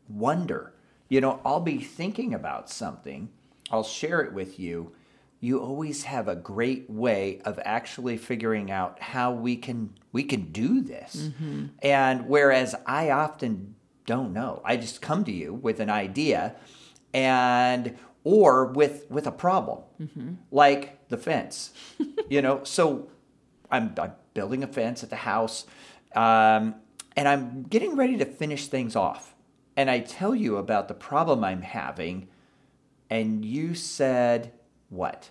wonder. 0.07 0.73
You 1.09 1.21
know, 1.21 1.41
I'll 1.45 1.59
be 1.59 1.79
thinking 1.79 2.33
about 2.33 2.69
something, 2.69 3.29
I'll 3.73 3.83
share 3.83 4.21
it 4.21 4.31
with 4.33 4.59
you, 4.59 4.93
you 5.39 5.59
always 5.59 6.03
have 6.03 6.29
a 6.29 6.35
great 6.35 6.89
way 6.89 7.41
of 7.43 7.59
actually 7.65 8.15
figuring 8.17 8.71
out 8.71 9.01
how 9.01 9.33
we 9.33 9.57
can 9.57 9.95
we 10.13 10.23
can 10.23 10.51
do 10.51 10.79
this. 10.79 11.15
Mm-hmm. 11.15 11.65
And 11.81 12.29
whereas 12.29 12.75
I 12.85 13.09
often 13.09 13.75
don't 14.05 14.31
know, 14.31 14.61
I 14.63 14.77
just 14.77 15.01
come 15.01 15.25
to 15.25 15.31
you 15.31 15.53
with 15.53 15.79
an 15.79 15.89
idea 15.89 16.55
and 17.13 17.97
or 18.23 18.67
with 18.67 19.09
with 19.09 19.27
a 19.27 19.31
problem 19.31 19.79
mm-hmm. 20.01 20.33
like 20.51 21.07
the 21.09 21.17
fence 21.17 21.71
you 22.29 22.41
know 22.41 22.61
so 22.63 23.09
I'm, 23.69 23.93
I'm, 23.97 24.13
building 24.33 24.63
a 24.63 24.67
fence 24.67 25.03
at 25.03 25.11
the 25.11 25.17
house 25.17 25.65
um, 26.15 26.75
and 27.15 27.27
i'm 27.27 27.63
getting 27.63 27.95
ready 27.95 28.17
to 28.17 28.25
finish 28.25 28.65
things 28.65 28.95
off 28.95 29.35
and 29.77 29.91
i 29.91 29.99
tell 29.99 30.33
you 30.33 30.57
about 30.57 30.87
the 30.87 30.95
problem 30.95 31.43
i'm 31.43 31.61
having 31.61 32.27
and 33.13 33.45
you 33.45 33.75
said 33.75 34.51
what? 34.89 35.29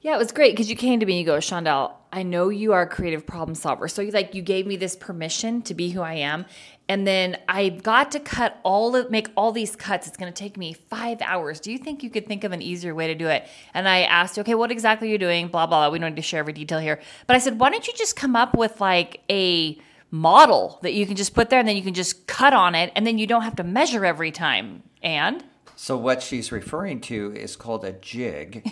Yeah, 0.00 0.14
it 0.14 0.18
was 0.18 0.32
great 0.32 0.52
because 0.52 0.70
you 0.70 0.76
came 0.76 0.98
to 0.98 1.04
me 1.04 1.12
and 1.12 1.20
you 1.20 1.26
go, 1.26 1.36
Shondell, 1.36 1.92
I 2.10 2.22
know 2.22 2.48
you 2.48 2.72
are 2.72 2.82
a 2.82 2.86
creative 2.86 3.26
problem 3.26 3.54
solver. 3.54 3.86
So 3.86 4.00
you 4.00 4.12
like 4.12 4.34
you 4.34 4.40
gave 4.40 4.66
me 4.66 4.76
this 4.76 4.96
permission 4.96 5.60
to 5.62 5.74
be 5.74 5.90
who 5.90 6.00
I 6.00 6.14
am. 6.14 6.46
And 6.88 7.06
then 7.06 7.36
I 7.46 7.68
got 7.68 8.12
to 8.12 8.20
cut 8.20 8.58
all 8.62 8.96
of 8.96 9.10
make 9.10 9.28
all 9.36 9.52
these 9.52 9.76
cuts. 9.76 10.06
It's 10.08 10.16
gonna 10.16 10.32
take 10.32 10.56
me 10.56 10.72
five 10.72 11.20
hours. 11.20 11.60
Do 11.60 11.70
you 11.70 11.76
think 11.76 12.02
you 12.02 12.08
could 12.08 12.26
think 12.26 12.44
of 12.44 12.52
an 12.52 12.62
easier 12.62 12.94
way 12.94 13.08
to 13.08 13.14
do 13.14 13.26
it? 13.26 13.46
And 13.74 13.86
I 13.86 14.02
asked, 14.04 14.38
okay, 14.38 14.54
what 14.54 14.70
exactly 14.70 15.08
are 15.08 15.12
you 15.12 15.18
doing? 15.18 15.48
Blah, 15.48 15.66
blah, 15.66 15.82
blah. 15.82 15.92
We 15.92 15.98
don't 15.98 16.12
need 16.12 16.16
to 16.16 16.22
share 16.22 16.40
every 16.40 16.54
detail 16.54 16.78
here. 16.78 16.98
But 17.26 17.36
I 17.36 17.40
said, 17.40 17.60
why 17.60 17.68
don't 17.68 17.86
you 17.86 17.92
just 17.92 18.16
come 18.16 18.36
up 18.36 18.56
with 18.56 18.80
like 18.80 19.20
a 19.30 19.78
model 20.10 20.78
that 20.80 20.94
you 20.94 21.04
can 21.04 21.16
just 21.16 21.34
put 21.34 21.50
there 21.50 21.58
and 21.58 21.68
then 21.68 21.76
you 21.76 21.82
can 21.82 21.92
just 21.92 22.26
cut 22.26 22.54
on 22.54 22.74
it 22.74 22.90
and 22.96 23.06
then 23.06 23.18
you 23.18 23.26
don't 23.26 23.42
have 23.42 23.56
to 23.56 23.64
measure 23.64 24.06
every 24.06 24.30
time. 24.30 24.82
And 25.02 25.44
so 25.78 25.96
what 25.96 26.24
she's 26.24 26.50
referring 26.50 27.00
to 27.02 27.32
is 27.36 27.54
called 27.54 27.84
a 27.84 27.92
jig. 27.92 28.68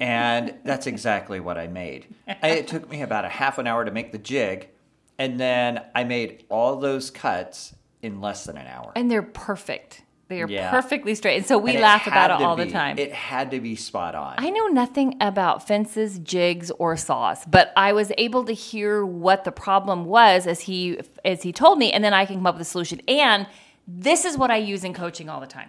and 0.00 0.54
that's 0.64 0.86
exactly 0.86 1.38
what 1.38 1.58
I 1.58 1.66
made. 1.66 2.06
It 2.26 2.66
took 2.66 2.90
me 2.90 3.02
about 3.02 3.26
a 3.26 3.28
half 3.28 3.58
an 3.58 3.66
hour 3.66 3.84
to 3.84 3.90
make 3.90 4.10
the 4.10 4.18
jig, 4.18 4.70
and 5.18 5.38
then 5.38 5.84
I 5.94 6.04
made 6.04 6.44
all 6.48 6.76
those 6.76 7.10
cuts 7.10 7.74
in 8.00 8.22
less 8.22 8.44
than 8.44 8.56
an 8.56 8.66
hour. 8.68 8.92
And 8.96 9.10
they're 9.10 9.22
perfect. 9.22 10.00
They 10.28 10.40
are 10.40 10.48
yeah. 10.48 10.70
perfectly 10.70 11.14
straight. 11.14 11.36
And 11.36 11.46
so 11.46 11.58
we 11.58 11.72
and 11.72 11.80
laugh 11.80 12.06
about 12.06 12.40
it 12.40 12.44
all 12.44 12.56
be, 12.56 12.64
the 12.64 12.70
time. 12.70 12.98
It 12.98 13.12
had 13.12 13.50
to 13.50 13.60
be 13.60 13.76
spot 13.76 14.14
on. 14.14 14.36
I 14.38 14.48
know 14.48 14.66
nothing 14.68 15.18
about 15.20 15.68
fences, 15.68 16.18
jigs, 16.20 16.70
or 16.78 16.96
saws, 16.96 17.44
but 17.44 17.70
I 17.76 17.92
was 17.92 18.12
able 18.16 18.44
to 18.44 18.54
hear 18.54 19.04
what 19.04 19.44
the 19.44 19.52
problem 19.52 20.06
was 20.06 20.46
as 20.46 20.62
he 20.62 20.98
as 21.22 21.42
he 21.42 21.52
told 21.52 21.78
me, 21.78 21.92
and 21.92 22.02
then 22.02 22.14
I 22.14 22.24
can 22.24 22.36
come 22.36 22.46
up 22.46 22.54
with 22.54 22.62
a 22.62 22.70
solution. 22.70 23.02
And 23.06 23.46
this 23.86 24.24
is 24.24 24.38
what 24.38 24.50
I 24.50 24.56
use 24.56 24.84
in 24.84 24.94
coaching 24.94 25.28
all 25.28 25.40
the 25.40 25.46
time. 25.46 25.68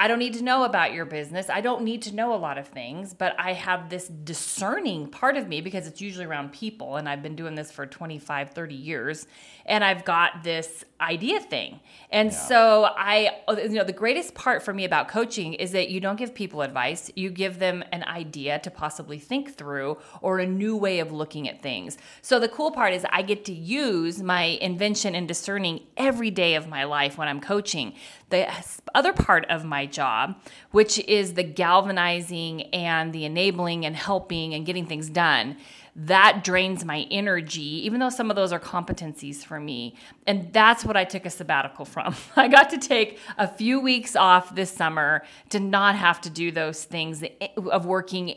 I 0.00 0.06
don't 0.06 0.20
need 0.20 0.34
to 0.34 0.44
know 0.44 0.62
about 0.62 0.92
your 0.92 1.04
business. 1.04 1.50
I 1.50 1.60
don't 1.60 1.82
need 1.82 2.02
to 2.02 2.14
know 2.14 2.32
a 2.32 2.36
lot 2.36 2.56
of 2.56 2.68
things, 2.68 3.14
but 3.14 3.34
I 3.36 3.52
have 3.54 3.90
this 3.90 4.06
discerning 4.06 5.08
part 5.08 5.36
of 5.36 5.48
me 5.48 5.60
because 5.60 5.88
it's 5.88 6.00
usually 6.00 6.24
around 6.24 6.52
people. 6.52 6.96
And 6.96 7.08
I've 7.08 7.22
been 7.22 7.34
doing 7.34 7.56
this 7.56 7.72
for 7.72 7.84
25, 7.84 8.50
30 8.50 8.74
years. 8.76 9.26
And 9.66 9.82
I've 9.82 10.04
got 10.04 10.44
this 10.44 10.84
idea 11.00 11.40
thing. 11.40 11.80
And 12.10 12.30
yeah. 12.30 12.38
so 12.38 12.88
I, 12.96 13.38
oh, 13.48 13.58
you 13.58 13.70
know, 13.70 13.84
the 13.84 13.92
greatest 13.92 14.34
part 14.34 14.62
for 14.62 14.72
me 14.72 14.84
about 14.84 15.08
coaching 15.08 15.54
is 15.54 15.72
that 15.72 15.88
you 15.88 15.98
don't 16.00 16.16
give 16.16 16.32
people 16.32 16.62
advice, 16.62 17.10
you 17.16 17.30
give 17.30 17.58
them 17.58 17.82
an 17.92 18.04
idea 18.04 18.60
to 18.60 18.70
possibly 18.70 19.18
think 19.18 19.56
through 19.56 19.98
or 20.22 20.38
a 20.38 20.46
new 20.46 20.76
way 20.76 21.00
of 21.00 21.10
looking 21.10 21.48
at 21.48 21.60
things. 21.60 21.98
So 22.22 22.38
the 22.38 22.48
cool 22.48 22.70
part 22.70 22.94
is 22.94 23.04
I 23.10 23.22
get 23.22 23.44
to 23.46 23.52
use 23.52 24.22
my 24.22 24.42
invention 24.60 25.16
and 25.16 25.26
discerning 25.26 25.80
every 25.96 26.30
day 26.30 26.54
of 26.54 26.68
my 26.68 26.84
life 26.84 27.18
when 27.18 27.26
I'm 27.26 27.40
coaching. 27.40 27.94
The 28.30 28.48
other 28.94 29.12
part 29.12 29.44
of 29.46 29.64
my 29.64 29.87
job, 29.92 30.36
which 30.70 30.98
is 31.00 31.34
the 31.34 31.42
galvanizing 31.42 32.62
and 32.74 33.12
the 33.12 33.24
enabling 33.24 33.84
and 33.84 33.96
helping 33.96 34.54
and 34.54 34.64
getting 34.66 34.86
things 34.86 35.08
done, 35.08 35.56
that 35.96 36.44
drains 36.44 36.84
my 36.84 37.06
energy, 37.10 37.84
even 37.84 37.98
though 37.98 38.08
some 38.08 38.30
of 38.30 38.36
those 38.36 38.52
are 38.52 38.60
competencies 38.60 39.44
for 39.44 39.58
me. 39.58 39.96
And 40.26 40.52
that's 40.52 40.84
what 40.84 40.96
I 40.96 41.04
took 41.04 41.26
a 41.26 41.30
sabbatical 41.30 41.84
from. 41.84 42.14
I 42.36 42.46
got 42.46 42.70
to 42.70 42.78
take 42.78 43.18
a 43.36 43.48
few 43.48 43.80
weeks 43.80 44.14
off 44.14 44.54
this 44.54 44.70
summer 44.70 45.24
to 45.50 45.58
not 45.58 45.96
have 45.96 46.20
to 46.22 46.30
do 46.30 46.52
those 46.52 46.84
things 46.84 47.24
of 47.56 47.84
working 47.84 48.36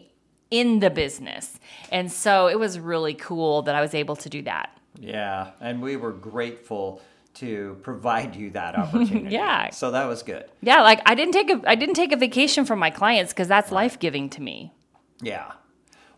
in 0.50 0.80
the 0.80 0.90
business. 0.90 1.60
And 1.92 2.12
so 2.12 2.48
it 2.48 2.60
was 2.60 2.80
really 2.80 3.14
cool 3.14 3.62
that 3.64 3.76
I 3.76 3.82
was 3.82 3.94
able 3.94 4.16
to 4.18 4.30
do 4.30 4.42
that. 4.44 4.76
Yeah. 5.00 5.52
And 5.62 5.82
we 5.82 5.96
were 5.96 6.12
grateful 6.12 7.02
to 7.36 7.78
provide 7.82 8.36
you 8.36 8.52
that 8.52 8.76
opportunity. 8.78 9.30
yeah. 9.34 9.70
So 9.70 9.92
that 9.92 10.06
was 10.06 10.24
good. 10.24 10.46
Yeah, 10.62 10.82
like 10.82 11.02
I 11.06 11.16
didn't 11.16 11.34
take 11.34 11.50
a 11.50 11.62
I 11.66 11.76
didn't 11.76 11.96
take 11.96 12.12
a 12.12 12.18
vacation 12.18 12.66
from 12.66 12.80
my 12.80 12.90
clients 12.90 13.34
because 13.34 13.48
that's 13.48 13.72
life 13.72 14.00
giving 14.00 14.30
to 14.32 14.42
me. 14.42 14.74
Yeah. 15.22 15.52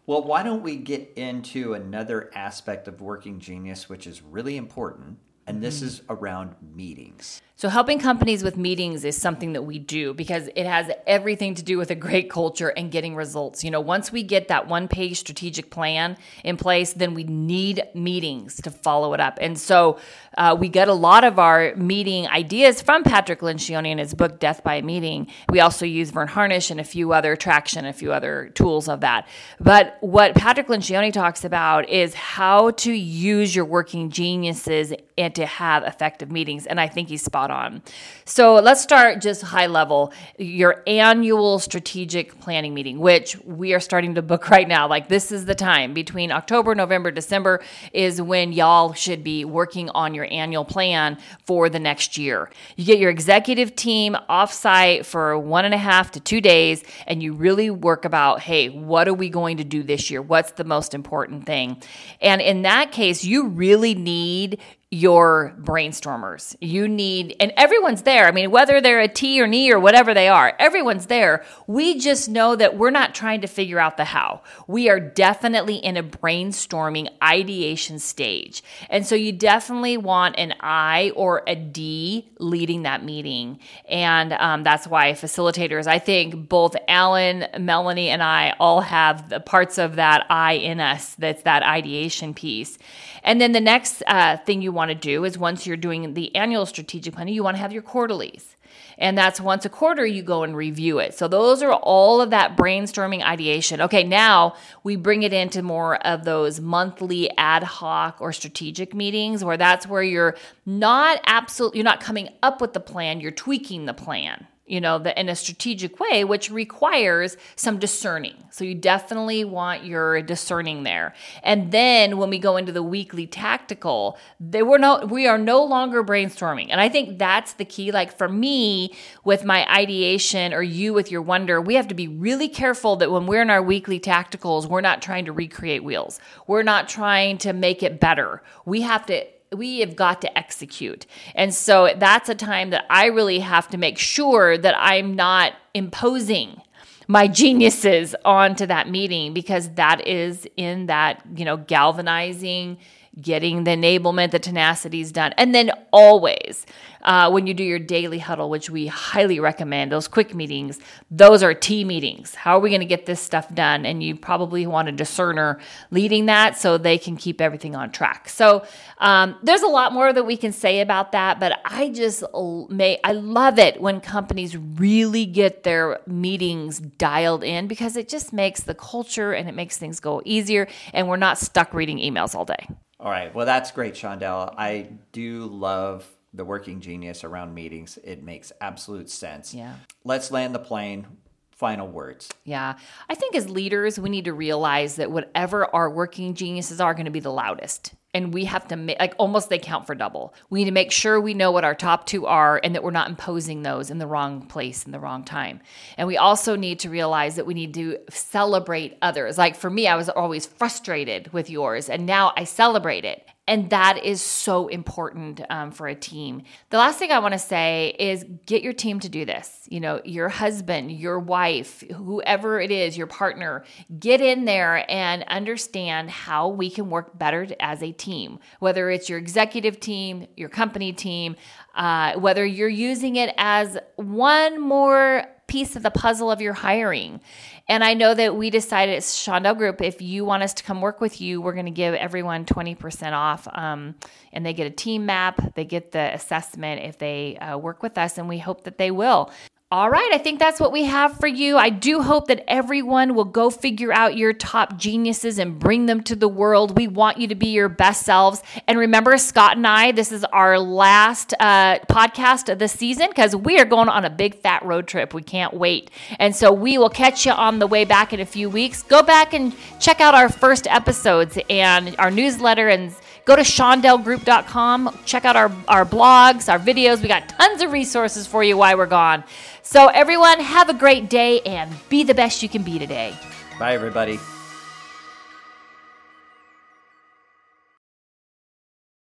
Well, 0.05 0.23
why 0.23 0.43
don't 0.43 0.63
we 0.63 0.75
get 0.75 1.13
into 1.15 1.73
another 1.73 2.29
aspect 2.35 2.87
of 2.89 2.99
working 2.99 3.39
genius, 3.39 3.87
which 3.87 4.05
is 4.05 4.21
really 4.21 4.57
important, 4.57 5.17
and 5.47 5.61
this 5.61 5.77
mm-hmm. 5.77 5.87
is 5.87 6.01
around 6.09 6.55
meetings. 6.75 7.41
So, 7.55 7.69
helping 7.69 7.99
companies 7.99 8.43
with 8.43 8.57
meetings 8.57 9.05
is 9.05 9.15
something 9.15 9.53
that 9.53 9.61
we 9.61 9.79
do 9.79 10.13
because 10.13 10.49
it 10.55 10.65
has 10.65 10.91
everything 11.07 11.55
to 11.55 11.63
do 11.63 11.77
with 11.77 11.91
a 11.91 11.95
great 11.95 12.29
culture 12.29 12.69
and 12.69 12.91
getting 12.91 13.15
results. 13.15 13.63
You 13.63 13.71
know, 13.71 13.79
once 13.79 14.11
we 14.11 14.21
get 14.23 14.49
that 14.49 14.67
one 14.67 14.87
page 14.87 15.19
strategic 15.19 15.69
plan 15.69 16.17
in 16.43 16.57
place, 16.57 16.91
then 16.91 17.13
we 17.13 17.23
need 17.23 17.83
meetings 17.93 18.59
to 18.63 18.69
follow 18.71 19.13
it 19.13 19.21
up. 19.21 19.37
And 19.39 19.57
so, 19.57 19.97
uh, 20.35 20.57
we 20.59 20.67
get 20.67 20.87
a 20.87 20.93
lot 20.93 21.23
of 21.23 21.39
our 21.39 21.75
meeting 21.75 22.27
ideas 22.27 22.81
from 22.81 23.03
Patrick 23.03 23.39
Lencioni 23.39 23.91
in 23.91 23.97
his 23.97 24.13
book, 24.13 24.39
Death 24.39 24.63
by 24.63 24.75
a 24.75 24.81
Meeting. 24.81 25.27
We 25.49 25.59
also 25.59 25.85
use 25.85 26.09
Verne 26.09 26.27
Harnish 26.27 26.71
and 26.71 26.79
a 26.79 26.83
few 26.83 27.13
other 27.13 27.35
traction, 27.35 27.85
a 27.85 27.93
few 27.93 28.11
other 28.11 28.49
tools 28.55 28.89
of 28.89 29.01
that. 29.01 29.27
But 29.59 29.97
what 30.01 30.35
Patrick 30.35 30.67
Lencioni 30.67 31.13
talks 31.13 31.45
about 31.45 31.87
is 31.87 32.13
how 32.15 32.71
to 32.71 32.91
use 32.91 33.55
your 33.55 33.65
working 33.65 34.09
geniuses 34.09 34.91
and 35.33 35.35
to 35.35 35.45
have 35.45 35.83
effective 35.83 36.31
meetings. 36.31 36.65
And 36.65 36.79
I 36.79 36.87
think 36.87 37.09
he's 37.09 37.23
spot 37.23 37.51
on. 37.51 37.81
So 38.25 38.55
let's 38.55 38.81
start 38.81 39.21
just 39.21 39.41
high 39.41 39.67
level. 39.67 40.13
Your 40.37 40.83
annual 40.87 41.59
strategic 41.59 42.39
planning 42.39 42.73
meeting, 42.73 42.99
which 42.99 43.37
we 43.45 43.73
are 43.73 43.79
starting 43.79 44.15
to 44.15 44.21
book 44.21 44.49
right 44.49 44.67
now. 44.67 44.87
Like 44.87 45.07
this 45.07 45.31
is 45.31 45.45
the 45.45 45.55
time 45.55 45.93
between 45.93 46.31
October, 46.31 46.75
November, 46.75 47.11
December 47.11 47.61
is 47.91 48.21
when 48.21 48.53
y'all 48.53 48.93
should 48.93 49.23
be 49.23 49.45
working 49.45 49.89
on 49.89 50.13
your 50.13 50.27
annual 50.31 50.65
plan 50.65 51.17
for 51.45 51.69
the 51.69 51.79
next 51.79 52.17
year. 52.17 52.49
You 52.75 52.85
get 52.85 52.99
your 52.99 53.09
executive 53.09 53.75
team 53.75 54.15
offsite 54.29 55.05
for 55.05 55.37
one 55.37 55.65
and 55.65 55.73
a 55.73 55.77
half 55.77 56.11
to 56.11 56.19
two 56.19 56.41
days, 56.41 56.83
and 57.07 57.21
you 57.21 57.33
really 57.33 57.69
work 57.69 58.05
about, 58.05 58.41
hey, 58.41 58.69
what 58.69 59.07
are 59.07 59.13
we 59.13 59.29
going 59.29 59.57
to 59.57 59.63
do 59.63 59.83
this 59.83 60.09
year? 60.09 60.21
What's 60.21 60.51
the 60.53 60.63
most 60.63 60.93
important 60.93 61.45
thing? 61.45 61.81
And 62.21 62.41
in 62.41 62.63
that 62.63 62.91
case, 62.91 63.23
you 63.23 63.47
really 63.47 63.95
need 63.95 64.59
your 64.93 65.55
brainstormers. 65.59 66.55
You 66.61 66.87
need, 66.87 67.35
and 67.39 67.51
everyone's 67.57 68.03
there. 68.03 68.27
I 68.27 68.31
mean, 68.31 68.51
whether 68.51 68.79
they're 68.79 69.01
a 69.01 69.07
T 69.07 69.41
or 69.41 69.47
knee 69.47 69.71
or 69.71 69.79
whatever 69.79 70.13
they 70.13 70.27
are, 70.27 70.53
everyone's 70.59 71.07
there. 71.07 71.43
We 71.65 71.97
just 71.99 72.29
know 72.29 72.55
that 72.55 72.77
we're 72.77 72.91
not 72.91 73.15
trying 73.15 73.41
to 73.41 73.47
figure 73.47 73.79
out 73.79 73.97
the 73.97 74.05
how. 74.05 74.43
We 74.67 74.89
are 74.89 74.99
definitely 74.99 75.77
in 75.77 75.97
a 75.97 76.03
brainstorming 76.03 77.09
ideation 77.23 77.97
stage. 77.97 78.63
And 78.89 79.05
so 79.05 79.15
you 79.15 79.31
definitely 79.31 79.97
want 79.97 80.35
an 80.37 80.53
I 80.59 81.11
or 81.15 81.41
a 81.47 81.55
D 81.55 82.29
leading 82.37 82.83
that 82.83 83.03
meeting. 83.03 83.59
And 83.89 84.33
um, 84.33 84.63
that's 84.63 84.85
why 84.85 85.13
facilitators, 85.13 85.87
I 85.87 85.97
think 85.97 86.47
both 86.47 86.75
Alan, 86.87 87.47
Melanie, 87.57 88.09
and 88.09 88.21
I 88.21 88.55
all 88.59 88.81
have 88.81 89.29
the 89.29 89.39
parts 89.39 89.79
of 89.79 89.95
that 89.95 90.27
I 90.29 90.53
in 90.53 90.79
us 90.79 91.15
that's 91.15 91.41
that 91.43 91.63
ideation 91.63 92.35
piece. 92.35 92.77
And 93.23 93.39
then 93.39 93.53
the 93.53 93.61
next 93.61 94.03
uh, 94.05 94.37
thing 94.37 94.61
you 94.61 94.71
want 94.71 94.82
to 94.89 94.95
do 94.95 95.25
is 95.25 95.37
once 95.37 95.65
you're 95.65 95.77
doing 95.77 96.13
the 96.13 96.35
annual 96.35 96.65
strategic 96.65 97.13
planning, 97.13 97.33
you 97.33 97.43
want 97.43 97.57
to 97.57 97.61
have 97.61 97.73
your 97.73 97.81
quarterlies. 97.81 98.55
And 98.97 99.17
that's 99.17 99.41
once 99.41 99.65
a 99.65 99.69
quarter 99.69 100.05
you 100.05 100.23
go 100.23 100.43
and 100.43 100.55
review 100.55 100.99
it. 100.99 101.13
So 101.13 101.27
those 101.27 101.61
are 101.61 101.73
all 101.73 102.21
of 102.21 102.29
that 102.31 102.55
brainstorming 102.55 103.23
ideation. 103.23 103.81
Okay, 103.81 104.03
now 104.03 104.55
we 104.83 104.95
bring 104.95 105.23
it 105.23 105.33
into 105.33 105.61
more 105.61 105.95
of 106.05 106.25
those 106.25 106.59
monthly 106.59 107.29
ad 107.37 107.63
hoc 107.63 108.19
or 108.19 108.33
strategic 108.33 108.93
meetings 108.93 109.43
where 109.43 109.57
that's 109.57 109.87
where 109.87 110.03
you're 110.03 110.35
not 110.65 111.19
absolutely 111.25 111.79
you're 111.79 111.85
not 111.85 111.99
coming 111.99 112.29
up 112.41 112.61
with 112.61 112.73
the 112.73 112.79
plan, 112.79 113.19
you're 113.19 113.31
tweaking 113.31 113.85
the 113.85 113.93
plan 113.93 114.47
you 114.65 114.79
know, 114.79 114.97
the, 114.97 115.19
in 115.19 115.27
a 115.27 115.35
strategic 115.35 115.99
way, 115.99 116.23
which 116.23 116.49
requires 116.49 117.35
some 117.55 117.79
discerning. 117.79 118.35
So 118.49 118.63
you 118.63 118.75
definitely 118.75 119.43
want 119.43 119.83
your 119.83 120.21
discerning 120.21 120.83
there. 120.83 121.13
And 121.43 121.71
then 121.71 122.17
when 122.17 122.29
we 122.29 122.39
go 122.39 122.55
into 122.55 122.71
the 122.71 122.81
weekly 122.81 123.27
tactical, 123.27 124.17
they 124.39 124.63
were 124.63 124.79
no, 124.79 125.05
we 125.05 125.27
are 125.27 125.37
no 125.37 125.63
longer 125.63 126.01
brainstorming. 126.01 126.67
And 126.69 126.79
I 126.79 126.87
think 126.87 127.19
that's 127.19 127.53
the 127.53 127.65
key. 127.65 127.91
Like 127.91 128.17
for 128.17 128.29
me, 128.29 128.95
with 129.25 129.43
my 129.43 129.69
ideation 129.69 130.53
or 130.53 130.63
you 130.63 130.93
with 130.93 131.11
your 131.11 131.21
wonder, 131.21 131.59
we 131.59 131.75
have 131.75 131.89
to 131.89 131.95
be 131.95 132.07
really 132.07 132.47
careful 132.47 132.95
that 132.97 133.11
when 133.11 133.25
we're 133.25 133.41
in 133.41 133.49
our 133.49 133.61
weekly 133.61 133.99
tacticals, 133.99 134.67
we're 134.67 134.81
not 134.81 135.01
trying 135.01 135.25
to 135.25 135.33
recreate 135.33 135.83
wheels. 135.83 136.21
We're 136.47 136.63
not 136.63 136.87
trying 136.87 137.37
to 137.39 137.51
make 137.51 137.83
it 137.83 137.99
better. 137.99 138.41
We 138.65 138.81
have 138.81 139.05
to 139.07 139.25
we 139.57 139.79
have 139.79 139.95
got 139.95 140.21
to 140.21 140.37
execute. 140.37 141.05
And 141.35 141.53
so 141.53 141.93
that's 141.97 142.29
a 142.29 142.35
time 142.35 142.71
that 142.71 142.85
I 142.89 143.07
really 143.07 143.39
have 143.39 143.67
to 143.69 143.77
make 143.77 143.97
sure 143.97 144.57
that 144.57 144.75
I'm 144.77 145.15
not 145.15 145.53
imposing 145.73 146.61
my 147.07 147.27
geniuses 147.27 148.15
onto 148.23 148.65
that 148.65 148.89
meeting 148.89 149.33
because 149.33 149.69
that 149.75 150.07
is 150.07 150.47
in 150.55 150.85
that, 150.87 151.21
you 151.35 151.45
know, 151.45 151.57
galvanizing 151.57 152.77
getting 153.21 153.63
the 153.63 153.71
enablement, 153.71 154.31
the 154.31 154.39
tenacities 154.39 155.11
done. 155.11 155.33
And 155.37 155.53
then 155.53 155.71
always, 155.91 156.65
uh, 157.03 157.29
when 157.29 157.45
you 157.47 157.53
do 157.53 157.63
your 157.63 157.79
daily 157.79 158.19
huddle, 158.19 158.49
which 158.49 158.69
we 158.69 158.87
highly 158.87 159.39
recommend, 159.39 159.91
those 159.91 160.07
quick 160.07 160.33
meetings, 160.33 160.79
those 161.11 161.43
are 161.43 161.53
T 161.53 161.83
meetings. 161.83 162.33
How 162.33 162.57
are 162.57 162.59
we 162.59 162.69
going 162.69 162.81
to 162.81 162.87
get 162.87 163.05
this 163.05 163.19
stuff 163.19 163.53
done? 163.53 163.85
And 163.85 164.01
you 164.01 164.15
probably 164.15 164.65
want 164.65 164.87
a 164.87 164.91
discerner 164.91 165.59
leading 165.91 166.25
that 166.27 166.57
so 166.57 166.77
they 166.77 166.97
can 166.97 167.17
keep 167.17 167.41
everything 167.41 167.75
on 167.75 167.91
track. 167.91 168.29
So 168.29 168.65
um, 168.97 169.35
there's 169.43 169.61
a 169.61 169.67
lot 169.67 169.93
more 169.93 170.11
that 170.11 170.25
we 170.25 170.37
can 170.37 170.51
say 170.51 170.79
about 170.79 171.11
that, 171.11 171.39
but 171.39 171.59
I 171.65 171.89
just 171.89 172.23
may, 172.69 172.99
I 173.03 173.11
love 173.11 173.59
it 173.59 173.81
when 173.81 174.01
companies 174.01 174.57
really 174.57 175.25
get 175.25 175.63
their 175.63 175.99
meetings 176.07 176.79
dialed 176.79 177.43
in 177.43 177.67
because 177.67 177.97
it 177.97 178.07
just 178.07 178.33
makes 178.33 178.61
the 178.61 178.73
culture 178.73 179.33
and 179.33 179.49
it 179.49 179.53
makes 179.53 179.77
things 179.77 179.99
go 179.99 180.21
easier 180.25 180.67
and 180.93 181.07
we're 181.07 181.17
not 181.17 181.37
stuck 181.37 181.73
reading 181.73 181.97
emails 181.97 182.33
all 182.33 182.45
day. 182.45 182.67
All 183.03 183.11
right. 183.11 183.35
Well, 183.35 183.45
that's 183.45 183.69
great, 183.71 183.95
Shondell. 183.95 184.55
I 184.57 184.87
do 185.11 185.45
love 185.47 186.09
the 186.33 186.45
working 186.45 186.79
genius 186.79 187.25
around 187.25 187.53
meetings. 187.53 187.99
It 188.01 188.23
makes 188.23 188.53
absolute 188.61 189.09
sense. 189.09 189.53
Yeah. 189.53 189.75
Let's 190.05 190.31
land 190.31 190.55
the 190.55 190.59
plane. 190.59 191.05
Final 191.51 191.87
words. 191.87 192.29
Yeah. 192.45 192.75
I 193.09 193.15
think 193.15 193.35
as 193.35 193.49
leaders, 193.49 193.99
we 193.99 194.09
need 194.09 194.25
to 194.25 194.33
realize 194.33 194.95
that 194.95 195.11
whatever 195.11 195.65
our 195.75 195.89
working 195.89 196.33
geniuses 196.33 196.79
are 196.81 196.93
going 196.93 197.05
to 197.05 197.11
be 197.11 197.19
the 197.19 197.31
loudest 197.31 197.93
and 198.13 198.33
we 198.33 198.45
have 198.45 198.67
to 198.67 198.75
make 198.75 198.99
like 198.99 199.15
almost 199.17 199.49
they 199.49 199.59
count 199.59 199.87
for 199.87 199.95
double. 199.95 200.33
We 200.49 200.59
need 200.59 200.65
to 200.65 200.71
make 200.71 200.91
sure 200.91 201.19
we 201.19 201.33
know 201.33 201.51
what 201.51 201.63
our 201.63 201.75
top 201.75 202.05
two 202.05 202.25
are 202.25 202.59
and 202.63 202.75
that 202.75 202.83
we're 202.83 202.91
not 202.91 203.09
imposing 203.09 203.63
those 203.63 203.89
in 203.89 203.97
the 203.97 204.07
wrong 204.07 204.45
place 204.45 204.85
in 204.85 204.91
the 204.91 204.99
wrong 204.99 205.23
time. 205.23 205.61
And 205.97 206.07
we 206.07 206.17
also 206.17 206.55
need 206.55 206.79
to 206.79 206.89
realize 206.89 207.35
that 207.35 207.45
we 207.45 207.53
need 207.53 207.73
to 207.73 207.97
celebrate 208.09 208.97
others. 209.01 209.37
Like 209.37 209.55
for 209.55 209.69
me, 209.69 209.87
I 209.87 209.95
was 209.95 210.09
always 210.09 210.45
frustrated 210.45 211.33
with 211.33 211.49
yours, 211.49 211.89
and 211.89 212.05
now 212.05 212.33
I 212.37 212.43
celebrate 212.43 213.05
it. 213.05 213.27
And 213.45 213.69
that 213.71 214.05
is 214.05 214.21
so 214.21 214.69
important 214.69 215.41
um, 215.49 215.71
for 215.71 215.87
a 215.87 215.95
team. 215.95 216.43
The 216.69 216.77
last 216.77 216.97
thing 216.97 217.11
I 217.11 217.19
want 217.19 217.33
to 217.33 217.39
say 217.39 217.93
is 217.99 218.23
get 218.45 218.63
your 218.63 218.71
team 218.71 219.01
to 219.01 219.09
do 219.09 219.25
this. 219.25 219.67
You 219.69 219.81
know, 219.81 220.01
your 220.05 220.29
husband, 220.29 220.93
your 220.93 221.19
wife, 221.19 221.83
whoever 221.91 222.61
it 222.61 222.71
is, 222.71 222.97
your 222.97 223.07
partner, 223.07 223.65
get 223.99 224.21
in 224.21 224.45
there 224.45 224.89
and 224.89 225.23
understand 225.23 226.09
how 226.09 226.47
we 226.47 226.69
can 226.69 226.89
work 226.89 227.19
better 227.19 227.45
as 227.59 227.83
a 227.83 227.91
team, 227.91 228.39
whether 228.59 228.89
it's 228.89 229.09
your 229.09 229.19
executive 229.19 229.77
team, 229.81 230.25
your 230.37 230.49
company 230.49 230.93
team, 230.93 231.35
uh, 231.75 232.13
whether 232.13 232.45
you're 232.45 232.69
using 232.69 233.17
it 233.17 233.33
as 233.37 233.77
one 233.97 234.61
more 234.61 235.25
piece 235.47 235.75
of 235.75 235.83
the 235.83 235.91
puzzle 235.91 236.31
of 236.31 236.41
your 236.41 236.53
hiring. 236.53 237.21
And 237.67 237.83
I 237.83 237.93
know 237.93 238.13
that 238.13 238.35
we 238.35 238.49
decided 238.49 238.95
at 238.95 239.01
Shondell 239.03 239.57
Group, 239.57 239.81
if 239.81 240.01
you 240.01 240.25
want 240.25 240.43
us 240.43 240.53
to 240.55 240.63
come 240.63 240.81
work 240.81 240.99
with 240.99 241.21
you, 241.21 241.41
we're 241.41 241.53
going 241.53 241.65
to 241.65 241.71
give 241.71 241.93
everyone 241.93 242.45
20% 242.45 243.13
off. 243.13 243.47
Um, 243.51 243.95
and 244.31 244.45
they 244.45 244.53
get 244.53 244.67
a 244.67 244.71
team 244.71 245.05
map, 245.05 245.55
they 245.55 245.65
get 245.65 245.91
the 245.91 246.13
assessment 246.13 246.81
if 246.83 246.97
they 246.97 247.37
uh, 247.37 247.57
work 247.57 247.83
with 247.83 247.97
us, 247.97 248.17
and 248.17 248.27
we 248.27 248.39
hope 248.39 248.63
that 248.65 248.77
they 248.77 248.91
will. 248.91 249.31
All 249.73 249.89
right, 249.89 250.11
I 250.13 250.19
think 250.19 250.37
that's 250.37 250.59
what 250.59 250.71
we 250.71 250.83
have 250.83 251.17
for 251.19 251.25
you. 251.25 251.57
I 251.57 251.71
do 251.71 252.03
hope 252.03 252.27
that 252.27 252.43
everyone 252.47 253.15
will 253.15 253.25
go 253.25 253.49
figure 253.49 253.91
out 253.91 254.15
your 254.15 254.31
top 254.31 254.77
geniuses 254.77 255.39
and 255.39 255.57
bring 255.57 255.87
them 255.87 256.03
to 256.03 256.15
the 256.15 256.27
world. 256.27 256.77
We 256.77 256.87
want 256.87 257.17
you 257.17 257.27
to 257.29 257.33
be 257.33 257.47
your 257.47 257.69
best 257.69 258.05
selves. 258.05 258.43
And 258.67 258.77
remember, 258.77 259.17
Scott 259.17 259.57
and 259.57 259.65
I, 259.65 259.91
this 259.91 260.11
is 260.11 260.23
our 260.25 260.59
last 260.59 261.33
uh, 261.39 261.79
podcast 261.89 262.49
of 262.49 262.59
the 262.59 262.67
season 262.67 263.07
because 263.09 263.35
we 263.35 263.57
are 263.57 263.65
going 263.65 263.89
on 263.89 264.05
a 264.05 264.11
big 264.11 264.35
fat 264.35 264.63
road 264.63 264.85
trip. 264.85 265.11
We 265.11 265.23
can't 265.23 265.55
wait. 265.55 265.89
And 266.19 266.35
so 266.35 266.53
we 266.53 266.77
will 266.77 266.91
catch 266.91 267.25
you 267.25 267.31
on 267.31 267.57
the 267.57 267.65
way 267.65 267.83
back 267.83 268.13
in 268.13 268.19
a 268.19 268.27
few 268.27 268.51
weeks. 268.51 268.83
Go 268.83 269.01
back 269.01 269.33
and 269.33 269.55
check 269.79 269.99
out 269.99 270.13
our 270.13 270.29
first 270.29 270.67
episodes 270.67 271.39
and 271.49 271.95
our 271.97 272.11
newsletter 272.11 272.67
and 272.69 272.93
go 273.25 273.35
to 273.35 273.41
shondellgroup.com. 273.41 274.99
Check 275.05 275.25
out 275.25 275.35
our, 275.35 275.51
our 275.67 275.85
blogs, 275.85 276.51
our 276.51 276.59
videos. 276.59 277.01
We 277.01 277.07
got 277.07 277.29
tons 277.29 277.61
of 277.61 277.71
resources 277.71 278.27
for 278.27 278.43
you 278.43 278.57
while 278.57 278.77
we're 278.77 278.85
gone. 278.85 279.23
So, 279.61 279.87
everyone, 279.87 280.39
have 280.39 280.69
a 280.69 280.73
great 280.73 281.09
day 281.09 281.41
and 281.41 281.71
be 281.89 282.03
the 282.03 282.13
best 282.13 282.43
you 282.43 282.49
can 282.49 282.63
be 282.63 282.79
today. 282.79 283.15
Bye, 283.59 283.73
everybody. 283.73 284.19